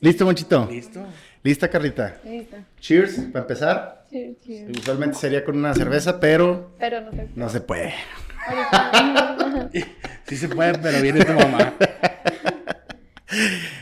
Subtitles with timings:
[0.00, 0.68] ¿Listo, Monchito?
[0.70, 1.04] ¿Listo?
[1.42, 2.16] ¿Lista, Carlita?
[2.24, 2.56] Listo.
[2.80, 4.04] Cheers, para empezar.
[4.10, 4.78] Cheers, cheers.
[4.78, 7.28] Usualmente sería con una cerveza, pero Pero no sé.
[7.34, 7.94] no se puede.
[10.26, 11.74] Sí se puede, pero viene tu mamá.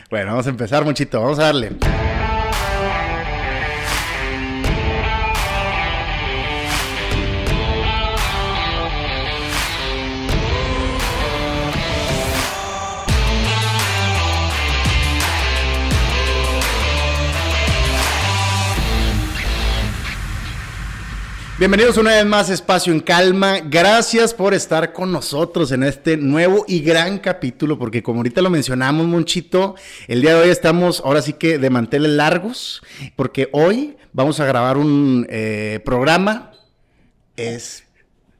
[0.09, 1.21] Bueno, vamos a empezar, Monchito.
[1.21, 1.71] Vamos a darle.
[21.57, 23.59] Bienvenidos una vez más a Espacio en Calma.
[23.69, 28.49] Gracias por estar con nosotros en este nuevo y gran capítulo, porque como ahorita lo
[28.49, 29.75] mencionamos, Monchito,
[30.09, 32.81] el día de hoy estamos ahora sí que de manteles largos,
[33.15, 36.51] porque hoy vamos a grabar un eh, programa.
[37.37, 37.83] Es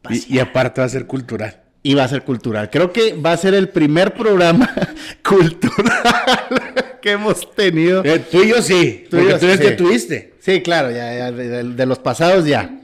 [0.10, 1.62] Y, y aparte va a ser cultural.
[1.84, 2.70] y va a ser cultural.
[2.70, 4.70] Creo que va a ser el primer programa
[5.24, 6.04] cultural
[7.02, 8.04] que hemos tenido.
[8.04, 9.58] Eh, tú y yo sí, Tú y yo tú sí.
[9.58, 10.34] que tuviste.
[10.42, 12.82] Sí, claro, ya, ya, de- de los pasados ya.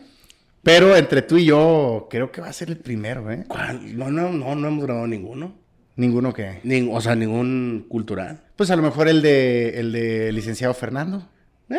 [0.63, 3.45] Pero entre tú y yo, creo que va a ser el primero, ¿eh?
[3.47, 3.97] ¿Cuál?
[3.97, 5.55] No, no, no, no hemos grabado ninguno.
[5.95, 6.61] Ninguno que.
[6.63, 8.41] Ning- o sea, ningún cultural.
[8.55, 11.27] Pues a lo mejor el de el de licenciado Fernando.
[11.69, 11.77] Eh,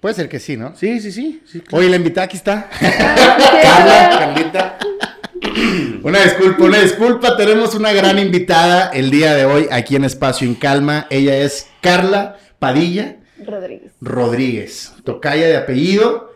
[0.00, 0.74] Puede ser que sí, ¿no?
[0.76, 1.42] sí, sí, sí.
[1.46, 1.78] sí claro.
[1.80, 2.68] Oye, la invitada aquí está.
[2.80, 4.78] Carla, Carlita.
[6.02, 7.36] Una disculpa, una disculpa.
[7.36, 11.06] Tenemos una gran invitada el día de hoy aquí en Espacio en Calma.
[11.10, 13.92] Ella es Carla Padilla Rodríguez.
[14.00, 16.33] Rodríguez, tocaya de apellido.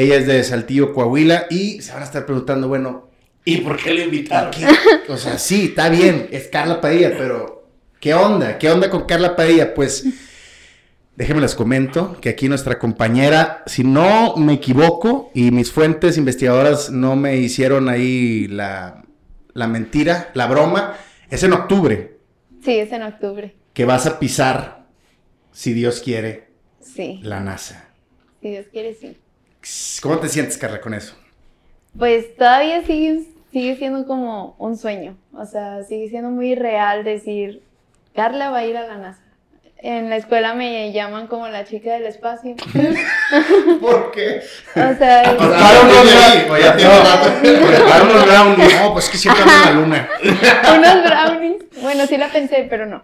[0.00, 1.46] Ella es de Saltillo, Coahuila.
[1.50, 3.08] Y se van a estar preguntando, bueno,
[3.44, 4.50] ¿Y por qué le invitaron?
[4.50, 4.66] ¿Qué?
[5.12, 7.66] O sea, sí, está bien, es Carla Padilla, pero
[7.98, 8.58] ¿qué onda?
[8.58, 9.72] ¿Qué onda con Carla Padilla?
[9.74, 10.04] Pues
[11.16, 16.90] déjenme les comento que aquí nuestra compañera, si no me equivoco y mis fuentes investigadoras
[16.90, 19.04] no me hicieron ahí la,
[19.54, 20.96] la mentira, la broma,
[21.30, 22.18] es en octubre
[22.62, 23.54] Sí, es en octubre.
[23.72, 24.84] que vas a pisar,
[25.50, 26.48] si Dios quiere,
[26.80, 27.20] Sí.
[27.22, 27.88] la NASA.
[28.42, 29.16] Si Dios quiere, sí.
[30.02, 31.14] ¿Cómo te sientes, Carla, con eso?
[31.98, 33.22] Pues todavía sigue,
[33.52, 35.16] sigue siendo como un sueño.
[35.34, 37.62] O sea, sigue siendo muy real decir,
[38.14, 39.22] Carla va a ir a la NASA.
[39.82, 42.54] En la escuela me llaman como la chica del espacio.
[43.80, 44.42] ¿Por qué?
[44.74, 47.30] O sea, Prepara unos ya tiene No, rato.
[47.40, 48.80] prepara unos brownies.
[48.80, 50.08] No, pues es que siempre la luna.
[50.22, 51.62] unos brownies.
[51.80, 53.02] Bueno, sí la pensé, pero no.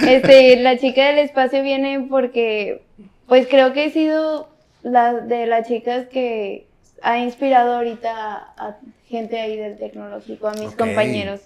[0.00, 2.82] Este, la chica del espacio viene porque,
[3.28, 4.48] pues creo que he sido
[4.82, 6.66] la de las chicas que
[7.02, 8.76] ha inspirado ahorita a, a
[9.06, 11.40] gente ahí del tecnológico, a mis compañeros.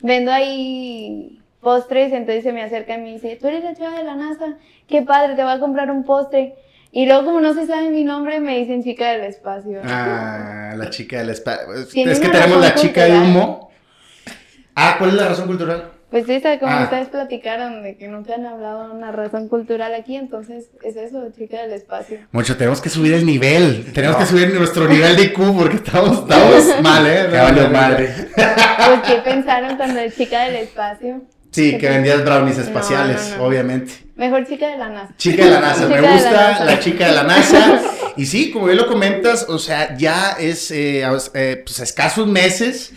[0.00, 4.04] Vendo ahí postres, entonces se me acerca y me dice, tú eres la chica de
[4.04, 4.54] la NASA,
[4.88, 6.54] qué padre, te voy a comprar un postre.
[6.90, 9.80] Y luego como no se sabe mi nombre, me dicen chica del espacio.
[9.84, 11.72] Ah, la chica del espacio.
[11.72, 13.30] Es que tenemos la chica de cultural.
[13.30, 13.70] humo.
[14.74, 15.91] Ah, ¿cuál es la razón cultural?
[16.12, 16.82] Pues esa, como Ah.
[16.84, 21.24] ustedes platicaron de que nunca han hablado de una razón cultural aquí, entonces es eso,
[21.36, 22.18] chica del espacio.
[22.32, 23.90] Mucho, tenemos que subir el nivel.
[23.92, 27.26] Tenemos que subir nuestro nivel de IQ porque estamos, estamos mal, ¿eh?
[27.32, 28.14] Valió madre.
[28.36, 31.22] Pues, ¿qué pensaron cuando es chica del espacio?
[31.50, 33.44] Sí, que vendías brownies No, espaciales, no, no.
[33.44, 33.92] obviamente.
[34.16, 35.14] Mejor chica de la NASA.
[35.16, 36.64] Chica de la NASA, me de la gusta NASA.
[36.66, 37.80] la chica de la NASA.
[38.18, 41.02] Y sí, como bien lo comentas, o sea, ya es eh,
[41.34, 42.92] eh, pues, escasos meses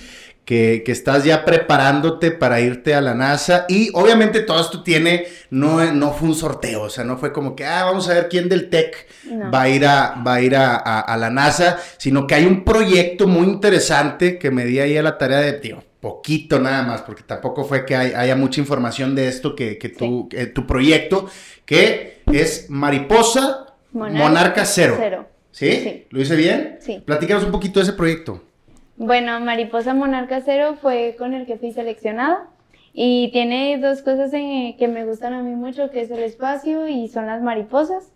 [0.45, 3.65] que, que estás ya preparándote para irte a la NASA.
[3.67, 7.55] Y obviamente todo esto tiene, no, no fue un sorteo, o sea, no fue como
[7.55, 9.51] que, ah, vamos a ver quién del TEC No.
[9.51, 12.45] va a ir, a, va a, ir a, a- a la NASA, sino que hay
[12.45, 16.83] un proyecto muy interesante que me di ahí a la tarea de, tío, poquito nada
[16.83, 20.45] más, porque tampoco fue que hay- haya mucha información de esto, que, que tu, que
[20.45, 21.27] tu proyecto,
[21.65, 24.95] que es Mariposa Monarca, Cero.
[24.99, 25.27] Cero.
[25.51, 25.71] ¿Sí?
[25.83, 26.07] Sí.
[26.11, 26.77] ¿Lo hice bien?
[26.81, 27.01] Sí.
[27.05, 28.43] Platícanos un poquito de ese proyecto.
[28.97, 32.47] Bueno, Mariposa Monarca Cero fue con el que fui seleccionada
[32.93, 36.87] y tiene dos cosas en- que me gustan a mí mucho, que es el espacio
[36.87, 38.13] y son las mariposas.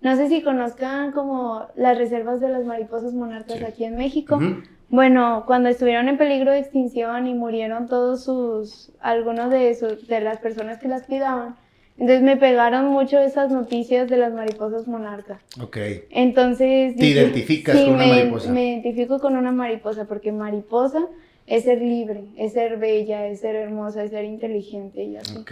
[0.00, 3.64] No sé si conozcan como las reservas de las mariposas monarcas Sí.
[3.64, 4.40] aquí en México.
[4.88, 10.20] Bueno, cuando estuvieron en peligro de extinción y murieron todos sus, algunos de, sus, de
[10.20, 11.56] las personas que las cuidaban,
[11.98, 15.40] entonces me pegaron mucho esas noticias de las mariposas monarcas.
[15.60, 15.76] Ok.
[16.10, 16.96] Entonces...
[16.96, 18.52] ¿Te identificas con una me, mariposa?
[18.52, 21.06] Me identifico con una mariposa porque mariposa
[21.46, 25.36] es ser libre, es ser bella, es ser hermosa, es ser inteligente y así.
[25.36, 25.50] Ok.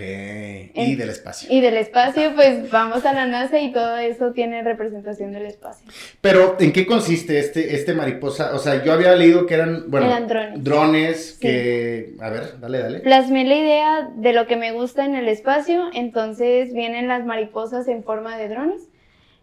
[0.75, 1.49] Y del espacio.
[1.53, 5.91] Y del espacio, pues vamos a la NASA y todo eso tiene representación del espacio.
[6.21, 8.55] Pero, ¿en qué consiste este, este mariposa?
[8.55, 10.65] O sea, yo había leído que eran, bueno, Eran drones.
[10.65, 12.15] drones que...
[12.21, 13.01] A ver, dale, dale.
[13.01, 17.89] Plasmé la idea de lo que me gusta en el espacio, entonces vienen las mariposas
[17.89, 18.83] en forma de drones.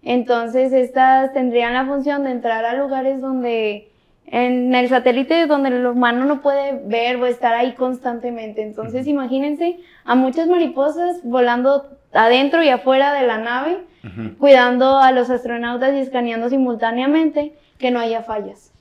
[0.01, 3.89] Entonces estas tendrían la función de entrar a lugares donde
[4.27, 8.62] en el satélite donde el humano no puede ver o estar ahí constantemente.
[8.62, 14.38] Entonces, imagínense a muchas mariposas volando adentro y afuera de la nave, Ujú.
[14.38, 18.71] cuidando a los astronautas y escaneando simultáneamente que no haya fallas.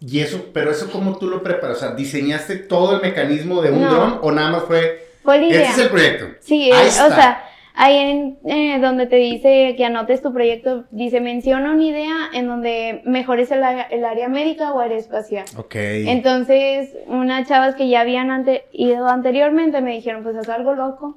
[0.00, 3.70] Y eso, pero eso cómo tú lo preparas, o sea, ¿diseñaste todo el mecanismo de
[3.72, 3.90] un No.
[3.94, 5.60] dron o nada más fue, Fue la idea.
[5.62, 6.26] este es el proyecto?
[6.40, 7.06] Sí, Ahí eh, está.
[7.06, 7.44] o sea,
[7.76, 12.48] ahí en, eh, donde te dice que anotes tu proyecto, dice menciona una idea en
[12.48, 15.44] donde mejores el, área- el área médica o aeroespacial.
[15.56, 15.74] Ok.
[15.76, 21.16] Entonces, unas chavas que ya habían ante- ido anteriormente me dijeron, pues haz algo loco.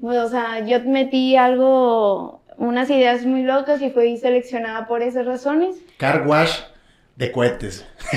[0.00, 5.26] Pues, o sea, yo metí algo, unas ideas muy locas y fui seleccionada por esas
[5.26, 5.76] razones.
[5.96, 6.60] Car wash
[7.18, 7.84] de cohetes.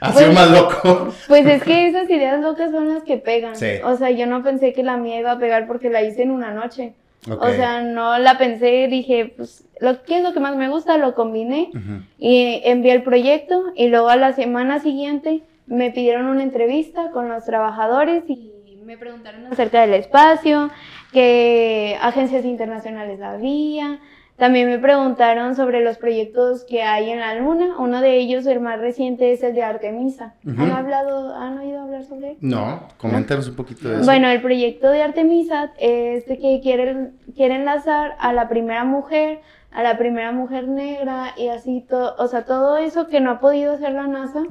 [0.00, 1.14] Así Pues- más loco.
[1.28, 3.56] Pues es que esas ideas locas son las que pegan.
[3.56, 3.68] Sí.
[3.84, 6.30] O sea, yo no pensé que la mía iba a pegar porque la hice en
[6.32, 6.94] una noche.
[7.30, 7.42] Ok.
[7.42, 10.98] O sea, no la pensé, dije, pues, lo, ¿qué es lo que más me gusta?
[10.98, 11.70] Lo combiné
[12.18, 17.30] y envié el proyecto y luego a la semana siguiente me pidieron una entrevista con
[17.30, 18.52] los trabajadores y
[18.84, 20.68] me preguntaron acerca del espacio,
[21.12, 24.00] qué agencias internacionales había.
[24.36, 27.76] También me preguntaron sobre los proyectos que hay en la Luna.
[27.78, 30.34] Uno de ellos, el más reciente, es el de Artemisa.
[30.44, 32.36] ¿Han hablado, han oído hablar sobre él?
[32.40, 34.04] No, coméntanos un poquito de eso.
[34.04, 39.40] Bueno, el proyecto de Artemisa es de que quiere, quiere enlazar a la primera mujer,
[39.70, 43.40] a la primera mujer negra y así todo, o sea, todo eso que no ha
[43.40, 44.42] podido hacer la NASA,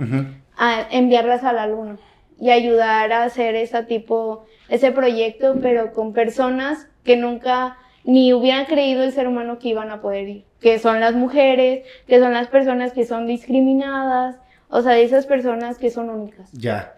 [0.58, 1.98] a enviarlas a la luna
[2.40, 8.66] y ayudar a hacer ese tipo, ese proyecto, pero con personas que nunca ni hubieran
[8.66, 12.34] creído el ser humano que iban a poder ir, que son las mujeres, que son
[12.34, 14.36] las personas que son discriminadas,
[14.70, 16.50] o sea, de esas personas que son únicas.
[16.52, 16.96] Ya.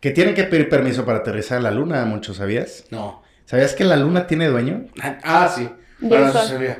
[0.00, 2.84] Que tienen que pedir permiso para aterrizar en la luna, mucho, ¿sabías?
[2.90, 3.22] No.
[3.44, 4.86] ¿Sabías que la luna tiene dueño?
[5.22, 5.62] Ah, sí.
[5.98, 6.48] Del Bueno, eso sol.
[6.48, 6.78] sabía.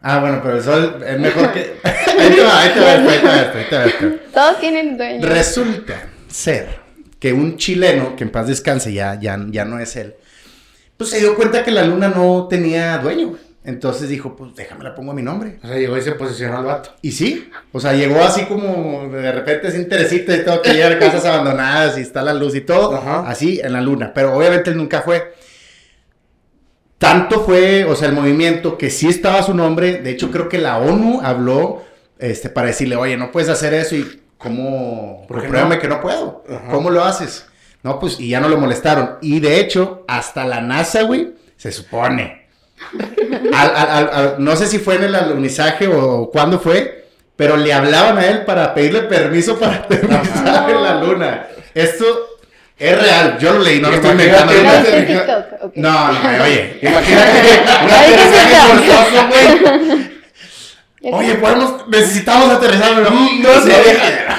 [0.00, 1.74] Ah, bueno, pero el sol es mejor que...
[1.84, 4.06] ahí te va, ahí te va, ahí te va, esto, ahí te va esto.
[4.32, 5.26] Todos tienen dueño.
[5.26, 5.94] Resulta
[6.28, 6.66] ser
[7.18, 10.14] que un chileno, que en paz descanse, ya, ya, ya no es él,
[10.98, 13.28] pues se dio cuenta que la luna no tenía dueño.
[13.28, 13.40] güey.
[13.64, 15.58] Entonces dijo, pues déjame la pongo a mi nombre.
[15.62, 16.90] O sea, llegó y se posicionó al vato.
[17.02, 20.88] Y sí, o sea, llegó así como de repente sin interesito y todo, que llega
[20.88, 23.28] a casas abandonadas y está la luz y todo, Ajá.
[23.28, 24.12] así en la luna.
[24.14, 25.34] Pero obviamente él nunca fue.
[26.98, 29.98] Tanto fue, o sea, el movimiento que sí estaba su nombre.
[30.02, 31.84] De hecho, creo que la ONU habló
[32.18, 35.80] este, para decirle, oye, no puedes hacer eso y cómo, ¿Por qué compruébame no?
[35.82, 36.44] que no puedo.
[36.48, 36.70] Ajá.
[36.70, 37.46] ¿Cómo lo haces?
[37.82, 39.18] No, pues, y ya no lo molestaron.
[39.22, 42.46] Y de hecho, hasta la NASA, güey, se supone.
[43.54, 47.56] Al- al- al- al- no sé si fue en el alunizaje o cuándo fue, pero
[47.56, 51.46] le hablaban a él para pedirle permiso para aterrizar en la luna.
[51.74, 52.04] Esto
[52.76, 54.52] es real, yo lo leí, no lo estoy inventando.
[54.56, 55.32] Imagínate,
[55.76, 56.12] No.
[56.12, 57.60] No, no, oye, Imagínate
[58.72, 60.07] un forzoso, güey.
[61.02, 63.72] Oye, podemos, necesitamos aterrizar, pero Mm, No sé.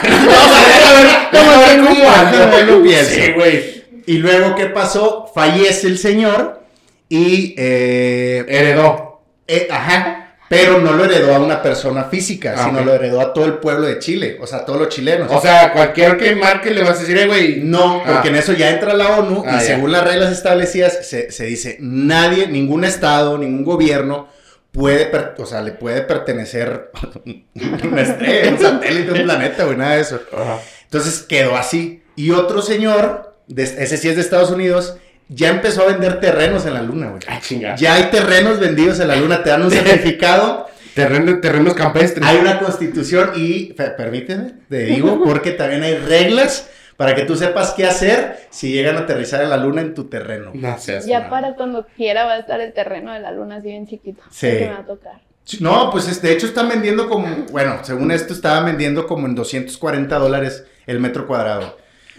[0.01, 3.11] Vamos a ver, a ver, Como a ver que- cómo anda, pienso.
[3.15, 3.83] Sí, güey.
[4.05, 5.31] Y luego, ¿qué pasó?
[5.33, 6.61] Fallece el señor
[7.07, 9.21] y eh, Heredó.
[9.47, 13.33] Eh, ajá, pero no lo heredó a una persona física, Ah, sino lo heredó a
[13.33, 15.31] todo el pueblo de Chile, o sea, a todos los chilenos.
[15.31, 17.61] O sea, cualquier que marque le vas a decir, eh, güey.
[17.63, 18.31] no, porque Ah.
[18.31, 19.59] en eso ya entra la ONU Ah, y ya.
[19.61, 24.27] según las reglas establecidas se, se dice, nadie, ningún estado, ningún gobierno
[24.71, 26.91] puede, o sea, le puede pertenecer
[27.83, 30.21] una estrella, un satélite, un planeta, güey, nada de eso.
[30.31, 30.59] Ajá.
[30.83, 32.03] Entonces quedó así.
[32.15, 36.65] Y otro señor, de- ese sí es de Estados Unidos, ya empezó a vender terrenos
[36.65, 37.21] en la luna, güey.
[37.27, 37.39] Ah.
[37.77, 40.67] Ya hay terrenos vendidos en la luna, te dan un certificado.
[40.95, 42.25] Terreno- terrenos campestres.
[42.25, 46.67] Hay una constitución y, per- permíteme, te digo, porque también hay reglas
[46.99, 50.09] para que tú sepas qué hacer si llegan a aterrizar en la luna en tu
[50.09, 50.51] terreno.
[50.53, 51.29] No seas Ya mal.
[51.29, 54.21] para cuando quiera va a estar el terreno de la luna así bien chiquito.
[54.29, 54.47] Sí.
[54.47, 55.21] que me va a tocar.
[55.61, 59.33] No, pues es- de hecho están vendiendo como, bueno, según esto estaban vendiendo como en
[59.35, 61.77] 240 dólares el metro cuadrado.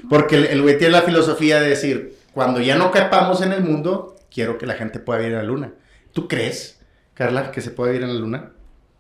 [0.09, 4.17] Porque el, güey tiene la filosofía de decir, cuando ya no capamos en el mundo,
[4.33, 5.75] quiero que la gente pueda vivir en la luna.
[6.15, 6.81] ¿Tú crees,
[7.13, 8.53] Carla, que se puede vivir en la luna?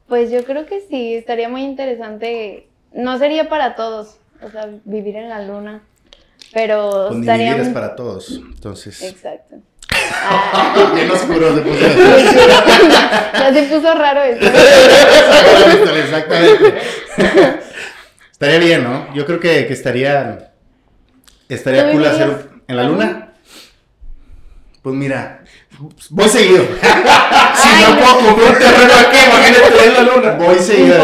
[0.08, 2.68] Pues yo creo que sí, estaría muy interesante.
[2.92, 5.82] No sería para todos, o sea, vivir en la luna.
[6.52, 7.46] Pero Pues ni estaría.
[7.50, 8.40] vivir es muy- para todos.
[8.54, 9.02] Entonces...
[9.02, 9.56] Exacto.
[10.22, 11.78] Ah, Bien oscuro se puso.
[13.32, 14.46] ya se puso raro esto.
[15.96, 16.74] Exactamente.
[18.32, 19.12] estaría bien, ¿no?
[19.14, 20.52] Yo creo que, que estaría.
[21.48, 23.32] Estaría ¿Tú cool hacer en la luna.
[24.82, 25.42] Pues mira,
[26.10, 26.62] voy seguido.
[26.62, 28.00] Si Ay, no no.
[28.00, 30.32] puedo comprar un terreno aquí, imagínate en la luna.
[30.44, 30.96] Voy seguido.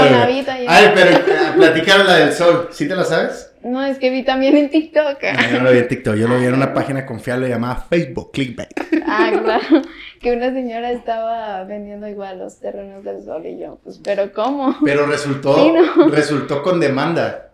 [0.68, 1.23] Ay, pero eh,
[1.56, 2.68] platicaron la del sol.
[2.73, 3.52] ¿Sí te la sabes?
[3.62, 5.18] No, es que vi también en TikTok.
[5.23, 7.85] No, yo no lo vi en TikTok, yo lo vi en una página confiable llamada
[7.88, 8.68] Facebook, Clickbait.
[9.06, 9.83] Ah, claro.
[10.21, 14.76] Que una señora estaba vendiendo igual los terrenos del sol y yo, pues, pero ¿cómo?
[14.85, 16.09] Pero resultó, Sí, no.
[16.09, 17.50] resultó con demanda.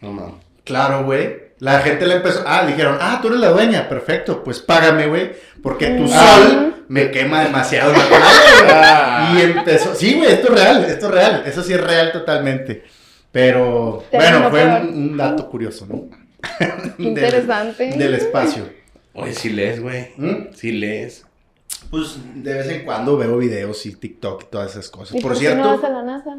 [0.00, 0.34] No mames.
[0.64, 1.52] Claro, güey.
[1.58, 5.32] La gente le empezó, ah, dijeron, ah, tú eres la dueña, perfecto, pues págame, güey,
[5.62, 6.08] porque tu Mm.
[6.08, 8.04] sol me quema demasiado güey.
[9.36, 12.82] Y empezó, sí, güey, esto es real, esto es real, eso sí es real totalmente.
[13.30, 16.08] Pero, bueno, fue un, un dato curioso, ¿no?
[16.98, 17.84] Interesante.
[17.90, 18.68] Del, del espacio.
[19.14, 20.08] Oye, si lees, güey.
[20.16, 20.52] ¿Mm?
[20.54, 21.24] Si lees.
[21.90, 25.16] Pues de vez en cuando veo videos y TikTok y todas esas cosas.
[25.16, 26.36] ¿Y Por qué no vas a cierto, la NASA?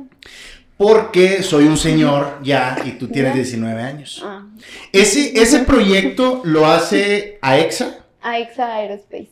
[0.77, 3.37] Porque soy un señor ya y tú tienes ¿Ya?
[3.37, 4.21] 19 años.
[4.25, 4.45] Ah,
[4.91, 7.97] Ese, ese proyecto lo hace AEXA.
[8.21, 9.29] AEXA Aerospace.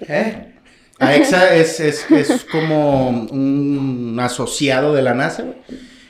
[0.00, 0.54] ¿Eh?
[0.98, 5.44] AEXA es, es, es como un asociado de la NASA.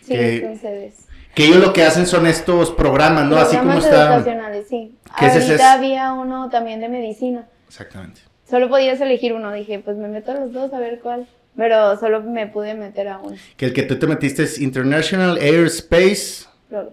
[0.03, 0.93] Sí, Que-.
[1.35, 3.37] Que ellos lo que hacen son estos programas, ¿no?
[3.37, 4.15] Así como está.
[4.15, 4.97] educacionales, sí.
[5.11, 7.47] Ahorita había uno también de medicina.
[7.69, 8.23] Exactamente.
[8.49, 9.53] Solo podías elegir uno.
[9.53, 11.27] Dije, pues me meto a los dos a ver cuál.
[11.57, 13.37] Pero solo me pude meter a uno.
[13.57, 16.47] Que el que tú te metiste es International Airspace.
[16.69, 16.93] Pero-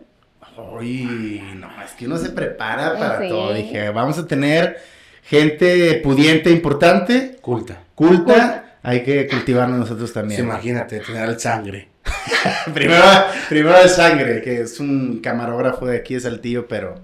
[0.80, 3.28] Uy, no, es que uno se prepara para Sí.
[3.30, 3.54] todo.
[3.54, 4.78] Dije, vamos a tener
[5.24, 7.80] gente pudiente, importante, Culta.
[7.96, 8.78] culta.
[8.84, 10.42] Hay que cultivarnos nosotros también.
[10.46, 11.88] Pues imagínate, tener el sangre.
[12.74, 13.04] primero,
[13.50, 17.00] primero el sangre, que es un camarógrafo de aquí de Saltillo, pero.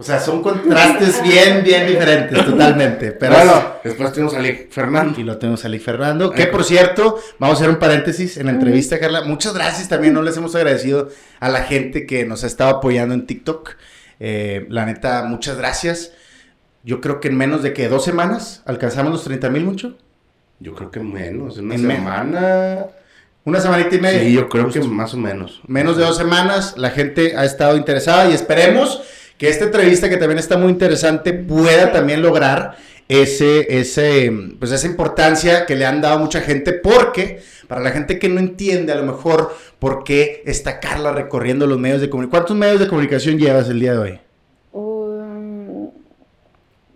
[0.00, 3.10] O sea, son contrastes bien, bien diferentes, totalmente.
[3.10, 5.20] Pero bueno, después tenemos a Lee Fernando.
[5.20, 8.46] Y lo tenemos a Lee Fernando, que por cierto, vamos a hacer un paréntesis en
[8.46, 9.24] la entrevista, Carla.
[9.24, 11.08] Muchas gracias también, no les hemos agradecido
[11.40, 13.72] a la gente que nos ha estado apoyando en TikTok.
[14.20, 16.12] Eh, la neta, muchas gracias.
[16.84, 19.98] Yo creo que en menos de que dos semanas alcanzamos los 30 mil, mucho.
[20.60, 21.58] Yo creo que menos.
[21.58, 22.86] En una En semana.
[23.42, 24.20] Una semanita y media.
[24.20, 25.60] Sí, yo creo que más o menos.
[25.66, 29.02] Menos de dos semanas, la gente ha estado interesada y esperemos
[29.38, 32.76] que esta entrevista, que también está muy interesante, pueda también lograr
[33.08, 38.18] ese, ese, pues esa importancia que le han dado mucha gente, porque para la gente
[38.18, 42.30] que no entiende a lo mejor por qué está Carla recorriendo los medios de comunicación.
[42.40, 44.20] ¿Cuántos medios de comunicación llevas el día de hoy?
[44.72, 45.90] Um,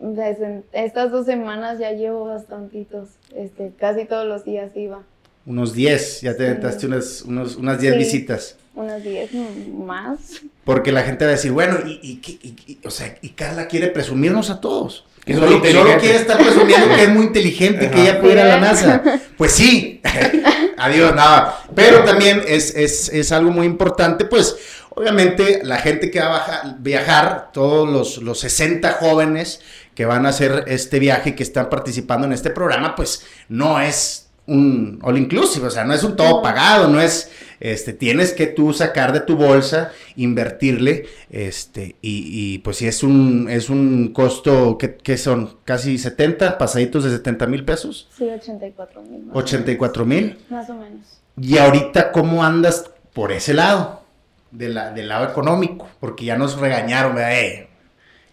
[0.01, 3.09] desde estas dos semanas ya llevo bastantitos.
[3.37, 5.03] Este, casi todos los días iba.
[5.47, 6.87] Unos 10, ya te Sí.
[6.87, 7.99] unas, unos- unas 10 Sí.
[7.99, 8.57] visitas.
[8.75, 9.31] Unos 10
[9.75, 10.43] más.
[10.65, 13.31] Porque la gente va a decir, bueno, y, y, qué- y- y- o sea, y
[13.31, 15.05] Carla quiere presumirnos a todos.
[15.25, 15.89] Que es solo, muy inteligente.
[15.91, 18.03] solo quiere estar presumiendo que es muy inteligente, que Ajá.
[18.11, 19.03] ella puede ir a la NASA.
[19.37, 20.01] Pues sí,
[20.79, 21.63] adiós, nada.
[21.75, 24.57] Pero también es, es, es algo muy importante, pues
[24.91, 29.61] obviamente la gente que va a baja- viajar, todos los, los 60 jóvenes
[29.95, 33.81] que van a hacer este viaje y que están participando en este programa, pues no
[33.81, 37.31] es un all inclusive, o sea, no es un todo pagado, no es,
[37.65, 43.05] este, tienes que tú sacar de tu bolsa, invertirle, este, y, y, pues si es
[43.05, 48.29] un, es un costo, que, que son casi 70, pasaditos de 70 mil pesos, Sí,
[48.29, 49.31] 84 mil.
[49.33, 51.21] 84 mil, Más o menos.
[51.41, 54.03] y ahorita, ¿cómo andas por ese lado?
[54.51, 57.41] De la, del lado económico, porque ya nos regañaron, ¿verdad?
[57.41, 57.69] Eh,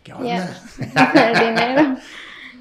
[0.03, 0.25] ¿Qué onda?
[0.27, 1.31] Ya.
[1.31, 1.97] El dinero.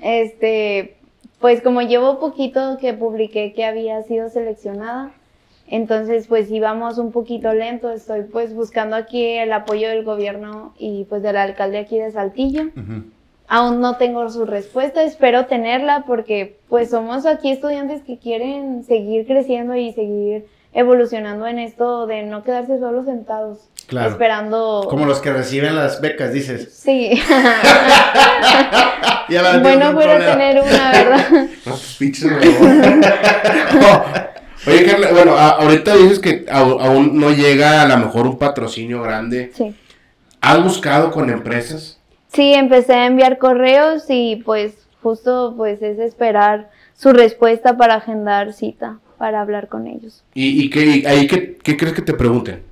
[0.02, 0.96] Este,
[1.40, 5.12] pues como llevo poquito que publiqué que había sido seleccionada,
[5.70, 7.90] entonces pues íbamos un poquito lento.
[7.90, 12.64] Estoy pues buscando aquí el apoyo del gobierno y pues del alcalde aquí de Saltillo.
[13.50, 19.26] Aún no tengo su respuesta, espero tenerla porque pues somos aquí estudiantes que quieren seguir
[19.26, 24.10] creciendo y seguir evolucionando en esto de no quedarse solo sentados Claro.
[24.10, 24.86] esperando.
[24.90, 26.74] Como los que reciben las becas, dices.
[26.74, 27.18] Sí.
[29.30, 31.26] Ya la bueno, fuera tener una, ¿verdad?
[33.80, 34.02] No.
[34.68, 39.02] Oye, Carla, bueno, a- ahorita dices que aún no llega a lo mejor un patrocinio
[39.02, 39.50] grande.
[39.54, 39.74] Sí.
[40.40, 41.98] ¿Has buscado con empresas?
[42.32, 48.52] Sí, empecé a enviar correos y pues justo pues es esperar su respuesta para agendar
[48.52, 50.22] cita para hablar con ellos.
[50.34, 52.62] ¿Y, y qué, y ahí qué, qué crees que te pregunten?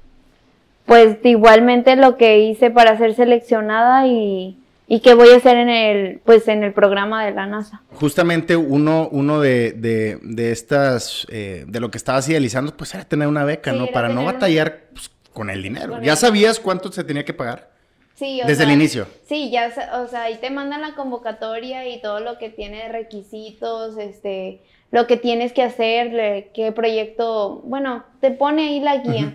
[0.85, 4.57] Pues igualmente lo que hice para ser seleccionada y,
[4.88, 7.83] y qué voy a hacer en el pues en el programa de la NASA.
[7.95, 13.05] Justamente uno, uno de, de, de estas, eh, de lo que estabas idealizando, pues era
[13.05, 13.87] tener una beca, Sí, ¿no?
[13.88, 15.95] Para no una- batallar pues, con el dinero.
[15.95, 17.71] Con ¿Ya el- sabías cuánto se tenía que pagar?
[18.14, 19.07] Sí, o Desde el inicio.
[19.28, 19.71] Sí, ya,
[20.02, 24.62] o sea, ahí te mandan la convocatoria y todo lo que tiene de requisitos, este,
[24.90, 29.35] lo que tienes que hacer, qué proyecto, bueno, te pone ahí la guía.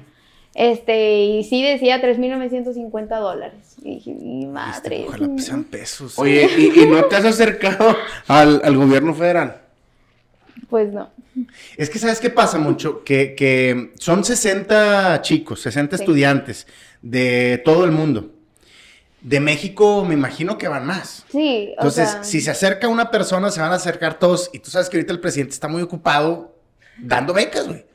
[0.53, 3.75] Este, y sí decía 3.950 dólares.
[3.81, 4.98] Y dije, mi madre.
[5.01, 6.20] Este, ojalá sean pesos.
[6.20, 7.96] Oye, ¿y, y no te has acercado
[8.27, 9.62] al, al gobierno federal?
[10.70, 11.10] Pues no.
[11.77, 13.03] Es que, ¿sabes qué pasa mucho?
[13.03, 16.03] Que, que son 60 chicos, 60 Sí.
[16.03, 16.67] estudiantes
[17.01, 18.31] de todo el mundo.
[19.22, 21.25] De México me imagino que van más.
[21.31, 24.50] Sí, o Entonces, sea, si se acerca una persona, se van a acercar todos.
[24.51, 26.55] Y tú sabes que ahorita el presidente está muy ocupado
[26.98, 27.86] dando becas, güey.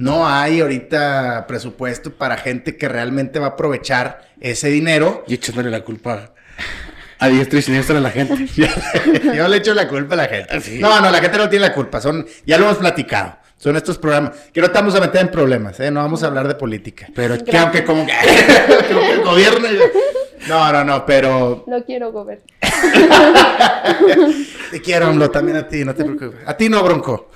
[0.00, 5.24] No hay ahorita presupuesto para gente que realmente va a aprovechar ese dinero.
[5.26, 6.32] Y echándole la culpa
[7.18, 8.46] a diestra y siniestra a la gente.
[9.36, 10.58] Yo le echo la culpa a la gente.
[10.62, 10.78] Sí.
[10.78, 12.00] No, no, la gente no tiene la culpa.
[12.00, 13.36] Son, ya lo hemos platicado.
[13.58, 14.32] Son estos programas.
[14.54, 15.90] Que no estamos a meter en problemas, ¿eh?
[15.90, 17.06] No vamos a hablar de política.
[17.14, 18.14] Pero que aunque como que,
[18.88, 19.68] como que el gobierno.
[20.48, 22.46] No, no, no, pero no quiero gobernar.
[24.70, 26.40] te quiero, AMLO, también a ti, no te preocupes.
[26.46, 27.32] A ti no, Bronco.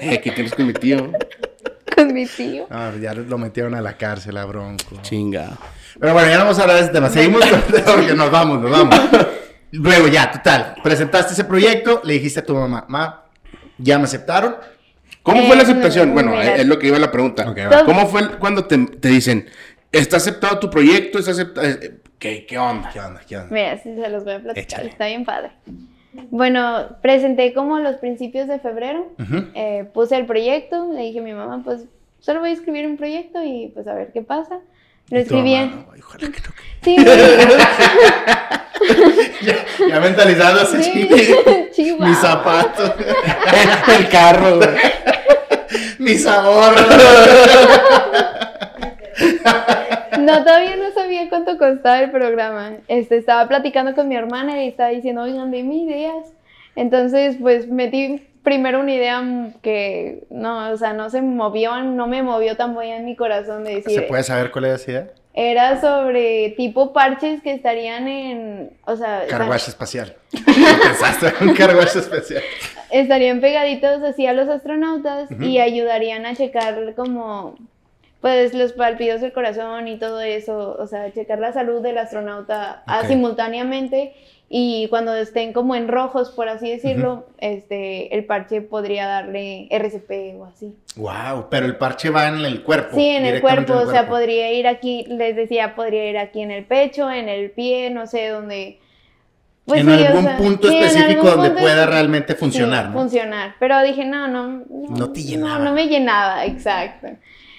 [0.00, 1.10] Eh, ¿qué tienes con mi tío?
[1.94, 2.66] Con mi tío.
[2.70, 4.96] No, ya lo metieron a la cárcel a Bronco.
[5.02, 5.50] Chinga.
[6.00, 7.08] Pero bueno, ya no vamos a hablar de ese tema.
[7.08, 9.00] Seguimos con porque nos vamos, nos vamos.
[9.72, 10.76] Luego ya, total.
[10.82, 13.24] Presentaste ese proyecto, le dijiste a tu mamá, ma,
[13.78, 14.56] ya me aceptaron.
[15.22, 16.12] ¿Cómo Eh, fue la aceptación?
[16.14, 16.56] Bueno, mira.
[16.56, 17.48] es lo que iba la pregunta.
[17.48, 17.84] Ok, va.
[17.84, 19.48] ¿Cómo fue el- cuando te, te dicen,
[19.90, 21.18] está aceptado tu proyecto?
[21.18, 21.66] ¿Está aceptado?
[21.66, 22.90] eh, ¿Qué, ¿Qué onda?
[22.92, 23.20] ¿Qué onda?
[23.26, 23.48] ¿Qué onda?
[23.54, 24.64] Mira, sí se los voy a platicar.
[24.64, 24.88] Échale.
[24.90, 25.52] Está bien padre.
[26.30, 29.12] Bueno, presenté como los principios de febrero.
[29.54, 30.92] Eh, puse el proyecto.
[30.92, 31.84] Le dije a mi mamá, pues
[32.20, 34.60] solo voy a escribir un proyecto y pues a ver qué pasa.
[35.10, 35.56] Lo escribí.
[36.82, 36.96] Sí,
[39.42, 39.56] ya,
[39.88, 41.08] ya mentalizándose, sí,
[41.72, 41.96] sí.
[41.98, 42.92] Mis zapatos,
[43.98, 44.68] el carro, güey.
[45.98, 46.74] mi sabor.
[50.24, 52.72] No, todavía no sabía cuánto costaba el programa.
[52.88, 56.32] Este, estaba platicando con mi hermana y estaba diciendo, oigan, dime ideas.
[56.76, 59.22] Entonces, pues metí primero una idea
[59.62, 63.64] que no, o sea, no se movió, no me movió tan muy en mi corazón
[63.64, 64.06] de ¿Se decir.
[64.06, 65.06] puede saber cuál es esa idea?
[65.36, 70.14] Era sobre tipo parches que estarían en, o sea, Carwash espacial.
[70.30, 72.42] Pensaste en un carwash espacial.
[72.92, 77.56] estarían pegaditos así a los astronautas y ayudarían a checar como
[78.24, 82.82] pues los palpitos del corazón y todo eso, o sea, checar la salud del astronauta
[82.86, 84.14] ah, simultáneamente
[84.48, 90.40] y cuando estén como en rojos, por así decirlo, este el parche podría darle RCP
[90.40, 90.74] o así.
[90.96, 92.96] Wow, pero el parche va en el cuerpo.
[92.96, 96.40] Sí, en el cuerpo, en o sea, podría ir aquí, les decía, podría ir aquí
[96.40, 98.80] en el pecho, en el pie, no sé dónde.
[99.66, 102.90] Pues en sí, o algún sea, punto sí, en específico donde pueda realmente funcionar, sí,
[102.90, 103.00] ¿no?
[103.00, 103.56] funcionar.
[103.60, 104.64] Pero dije, no, no, no.
[104.96, 105.58] No te llenaba.
[105.58, 107.08] No, no me llenaba, exacto.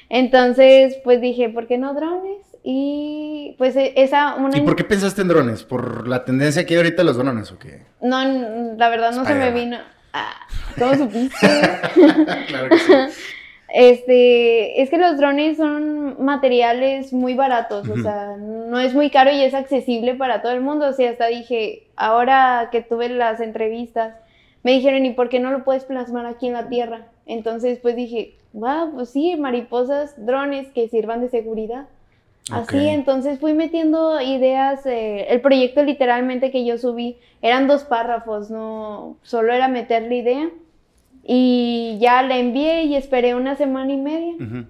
[0.09, 2.37] Entonces, pues dije, ¿por qué no drones?
[2.63, 5.63] Y pues e- esa una ¿Y por qué pensaste en drones?
[5.63, 7.81] ¿Por la tendencia que hay ahorita los drones o qué?
[8.01, 8.23] no
[8.75, 9.77] la verdad no se me vino.
[10.13, 10.33] Ah,
[10.79, 11.35] ¿Cómo supiste?
[12.47, 12.93] claro que sí.
[13.77, 19.31] Este, es que los drones son materiales muy baratos, o sea, no es muy caro
[19.31, 20.87] y es accesible para todo el mundo.
[20.87, 24.15] O sea, hasta dije, ahora que tuve las entrevistas,
[24.63, 27.07] me dijeron, ¿y por qué no lo puedes plasmar aquí en la Tierra?
[27.25, 31.87] Entonces, pues dije, wow, pues sí, mariposas, drones que sirvan de seguridad.
[32.51, 34.85] Así, entonces fui metiendo ideas.
[34.85, 40.13] eh, el proyecto literalmente que yo subí eran dos párrafos, no solo era meter la
[40.13, 40.49] idea.
[41.23, 44.35] Y ya la envié y esperé una semana y media.
[44.35, 44.65] Ujú.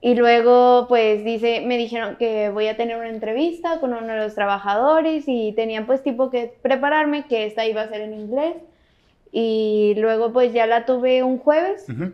[0.00, 4.18] Y luego, pues, dice, me dijeron que voy a tener una entrevista con uno de
[4.20, 8.54] los trabajadores y tenían pues tipo que prepararme, que esta iba a ser en inglés.
[9.32, 11.86] Y luego, pues, ya la tuve un jueves.
[11.88, 12.12] Ujú.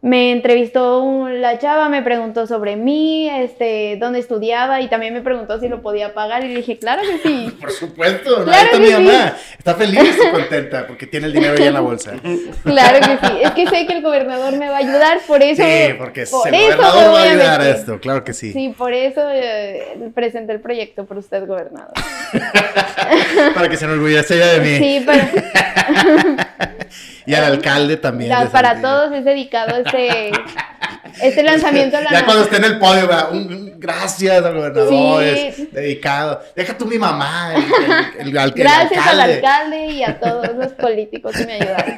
[0.00, 5.22] Me entrevistó un- la chava, me preguntó sobre mí, este, dónde estudiaba y también me
[5.22, 7.50] preguntó si lo podía pagar y le dije, claro que sí.
[7.60, 8.92] Por supuesto, Claro está que mi sí.
[8.92, 9.36] mamá.
[9.58, 12.12] Está feliz y contenta porque tiene el dinero ya en la bolsa.
[12.64, 13.32] Claro que sí.
[13.42, 15.64] Es que sé que el gobernador me va a ayudar, por eso.
[15.64, 18.52] Sí, porque por el eso gobernador me va a ayudar a esto, claro que sí.
[18.52, 21.92] Sí, por eso eh, presenté el proyecto por usted, gobernador.
[23.54, 24.76] Para que se enorgullezca ella de mí.
[24.78, 26.48] Sí, para,
[27.28, 28.30] Y al alcalde también.
[28.30, 30.30] la- para todos es dedicado este,
[31.22, 33.06] este lanzamiento a la Ya cuando esté en el podio.
[33.32, 35.28] Un- un gracias al gobernador, Sí.
[35.46, 36.40] es dedicado.
[36.56, 39.86] Deja tú mi mamá, el, el- el al- el Gracias al alcalde.
[39.88, 41.96] y a todos los políticos que me ayudaron.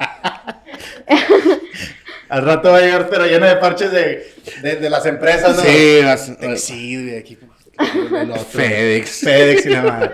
[2.29, 5.63] Al rato va a llegar, pero lleno de parches de, de, de las empresas, ¿no?
[5.63, 6.31] Sí, vas-
[7.19, 7.37] aquí.
[7.77, 8.45] el otro.
[8.51, 9.21] FedEx.
[9.21, 10.11] FedEx y la madre.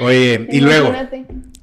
[0.00, 0.92] Oye, y luego.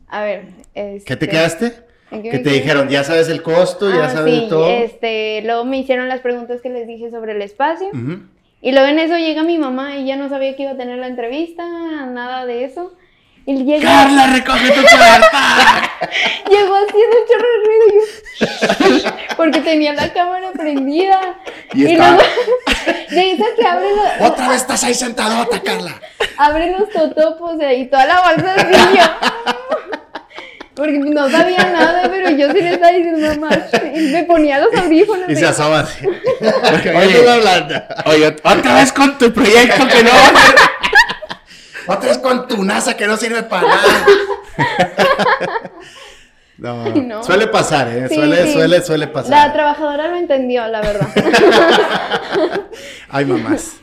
[0.10, 0.42] A ver.
[0.74, 1.88] ¿qué te este, quedaste?
[2.12, 4.67] ¿En qué Que te dijeron, ya sabes el costo, ya Ah, sabes sí, todo.
[4.69, 7.88] Este, luego me hicieron las preguntas que les dije sobre el espacio.
[7.89, 8.19] Ujú.
[8.62, 10.98] Y luego en eso llega mi mamá y ya no sabía que iba a tener
[11.00, 11.63] la entrevista,
[12.08, 12.93] nada de eso.
[13.45, 15.82] Y llega, Carla, recoge tu carta.
[16.50, 21.39] llegó haciendo un chorro de ruido y yo, porque tenía la cámara prendida.
[21.74, 22.17] Y Y, luego,
[23.10, 23.88] de esa que abre,
[24.19, 26.00] la- Otra vez estás ahí sentadota, Carla.
[26.38, 29.04] abre los totopos y toda la bolsa así yo.
[30.80, 33.50] Porque no sabía nada, pero yo sí le estaba diciendo, mamá,
[33.94, 35.30] me ponía los audífonos.
[35.30, 36.08] Y se asoma así.
[36.08, 36.96] Oye.
[36.96, 37.76] Oye, hablando.
[38.06, 40.12] Oye, otra vez con tu proyecto que no.
[41.94, 44.06] Otra vez con tu NASA que no sirve para nada.
[46.58, 47.24] No, Ay, no.
[47.24, 48.08] suele pasar, ¿eh?
[48.10, 48.52] Sí, suele, sí.
[48.52, 49.54] suele, suele La pasar.
[49.54, 51.08] trabajadora lo entendió, la verdad.
[53.10, 53.78] Ay, mamás.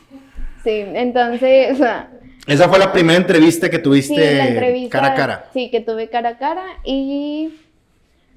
[0.63, 2.07] Sí, entonces, o sea,
[2.47, 4.97] Esa fue la primera entrevista que sí, tuviste la entrevista.
[4.97, 5.45] cara a cara.
[5.53, 7.53] Sí, que tuve cara a cara y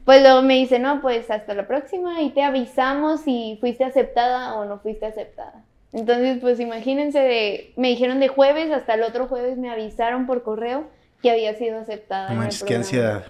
[0.04, 4.54] pues luego me dice, no, pues hasta la próxima y te avisamos si fuiste aceptada
[4.54, 5.62] o no fuiste aceptada.
[5.92, 10.42] Entonces, pues imagínense, de, me dijeron de jueves hasta el otro jueves me avisaron por
[10.42, 10.84] correo
[11.22, 12.32] que había sido aceptada.
[12.32, 13.26] Manches, qué ansiedad.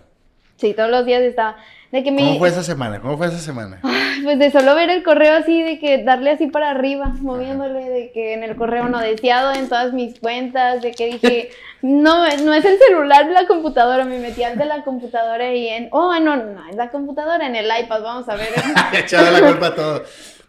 [0.56, 1.56] Sí, todos los días estaba.
[1.92, 3.00] De que me, ¿Cómo fue esa semana?
[3.00, 3.80] ¿Cómo fue esa semana?
[4.22, 8.10] Pues de solo ver el correo así, de que darle así para arriba, moviéndole, de
[8.12, 11.50] que en el correo no deseado, en todas mis cuentas, de que dije,
[11.82, 15.88] no, no es el celular la computadora, me metí al de la computadora y en,
[15.92, 18.48] oh, no, no, es la computadora, en el iPad, vamos a ver.
[18.92, 20.04] Echado la culpa a todo.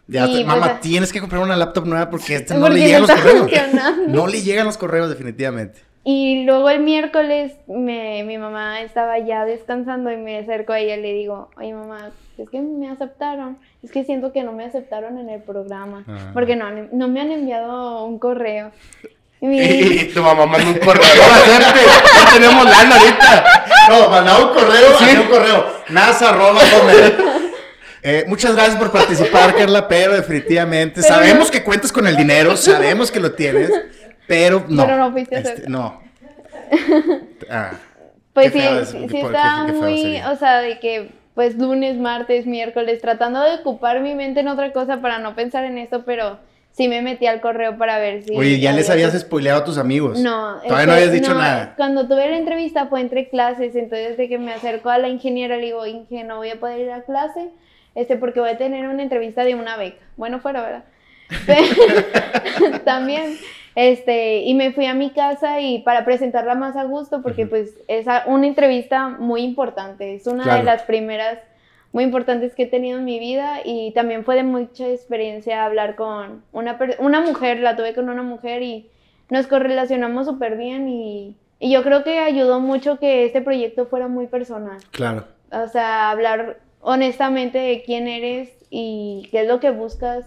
[0.06, 0.78] Ya, Sí, te- mamá, pues, ah.
[0.82, 3.50] tienes que comprar una laptop nueva porque este no Porque le llegan los correos.
[4.08, 5.80] No le llegan los correos, definitivamente.
[6.04, 10.96] Y luego el miércoles me, mi mamá estaba ya descansando y me acerco a ella
[10.96, 14.64] y le digo, oye mamá, es que me aceptaron, es que siento que no me
[14.64, 16.30] aceptaron en el programa, Ah.
[16.34, 18.72] porque no, no me han enviado un correo.
[19.40, 21.80] Y me- Y tu mamá manda un correo a hacerte.
[22.18, 23.64] No tenemos lana ahorita.
[23.90, 25.16] No, mandaba un correo, Sí.
[25.16, 25.66] un correo.
[25.90, 27.14] NASA, hotmail.
[28.04, 32.56] Eh, muchas gracias por participar, Carla, pero definitivamente Pero sabemos que cuentas con el dinero,
[32.56, 33.70] sabemos que lo tienes,
[34.26, 34.84] pero no.
[34.84, 36.00] Pero no fuiste a Este, no.
[37.50, 37.72] Ah,
[38.32, 40.30] Pues sí, feo sí, sí estaba muy, sería.
[40.30, 44.72] o sea, de que pues lunes, martes, miércoles, tratando de ocupar mi mente en otra
[44.72, 46.38] cosa para no pensar en esto, pero
[46.72, 48.36] sí me metí al correo para ver si...
[48.36, 50.18] Oye, ya les había- habías spoileado a tus amigos.
[50.20, 51.72] No, Todavía no habías dicho no, nada.
[51.76, 55.56] Cuando tuve la entrevista fue entre clases, entonces de que me acerco a la ingeniera
[55.56, 57.48] le digo, Inge, no voy a poder ir a clase,
[57.94, 60.04] este, porque voy a tener una entrevista de una beca.
[60.18, 60.84] Bueno, fuera, ¿verdad?
[61.46, 63.38] Pero- También,
[63.74, 67.78] este, y me fui a mi casa y para presentarla más a gusto, porque pues
[67.88, 70.58] es una entrevista muy importante, es una Claro.
[70.58, 71.38] de las primeras
[71.92, 75.94] muy importantes que he tenido en mi vida y también fue de mucha experiencia hablar
[75.94, 78.90] con una, una mujer, la tuve con una mujer y
[79.28, 84.08] nos correlacionamos súper bien y, y yo creo que ayudó mucho que este proyecto fuera
[84.08, 84.78] muy personal.
[84.90, 85.24] Claro.
[85.50, 90.24] O sea, hablar honestamente de quién eres y qué es lo que buscas.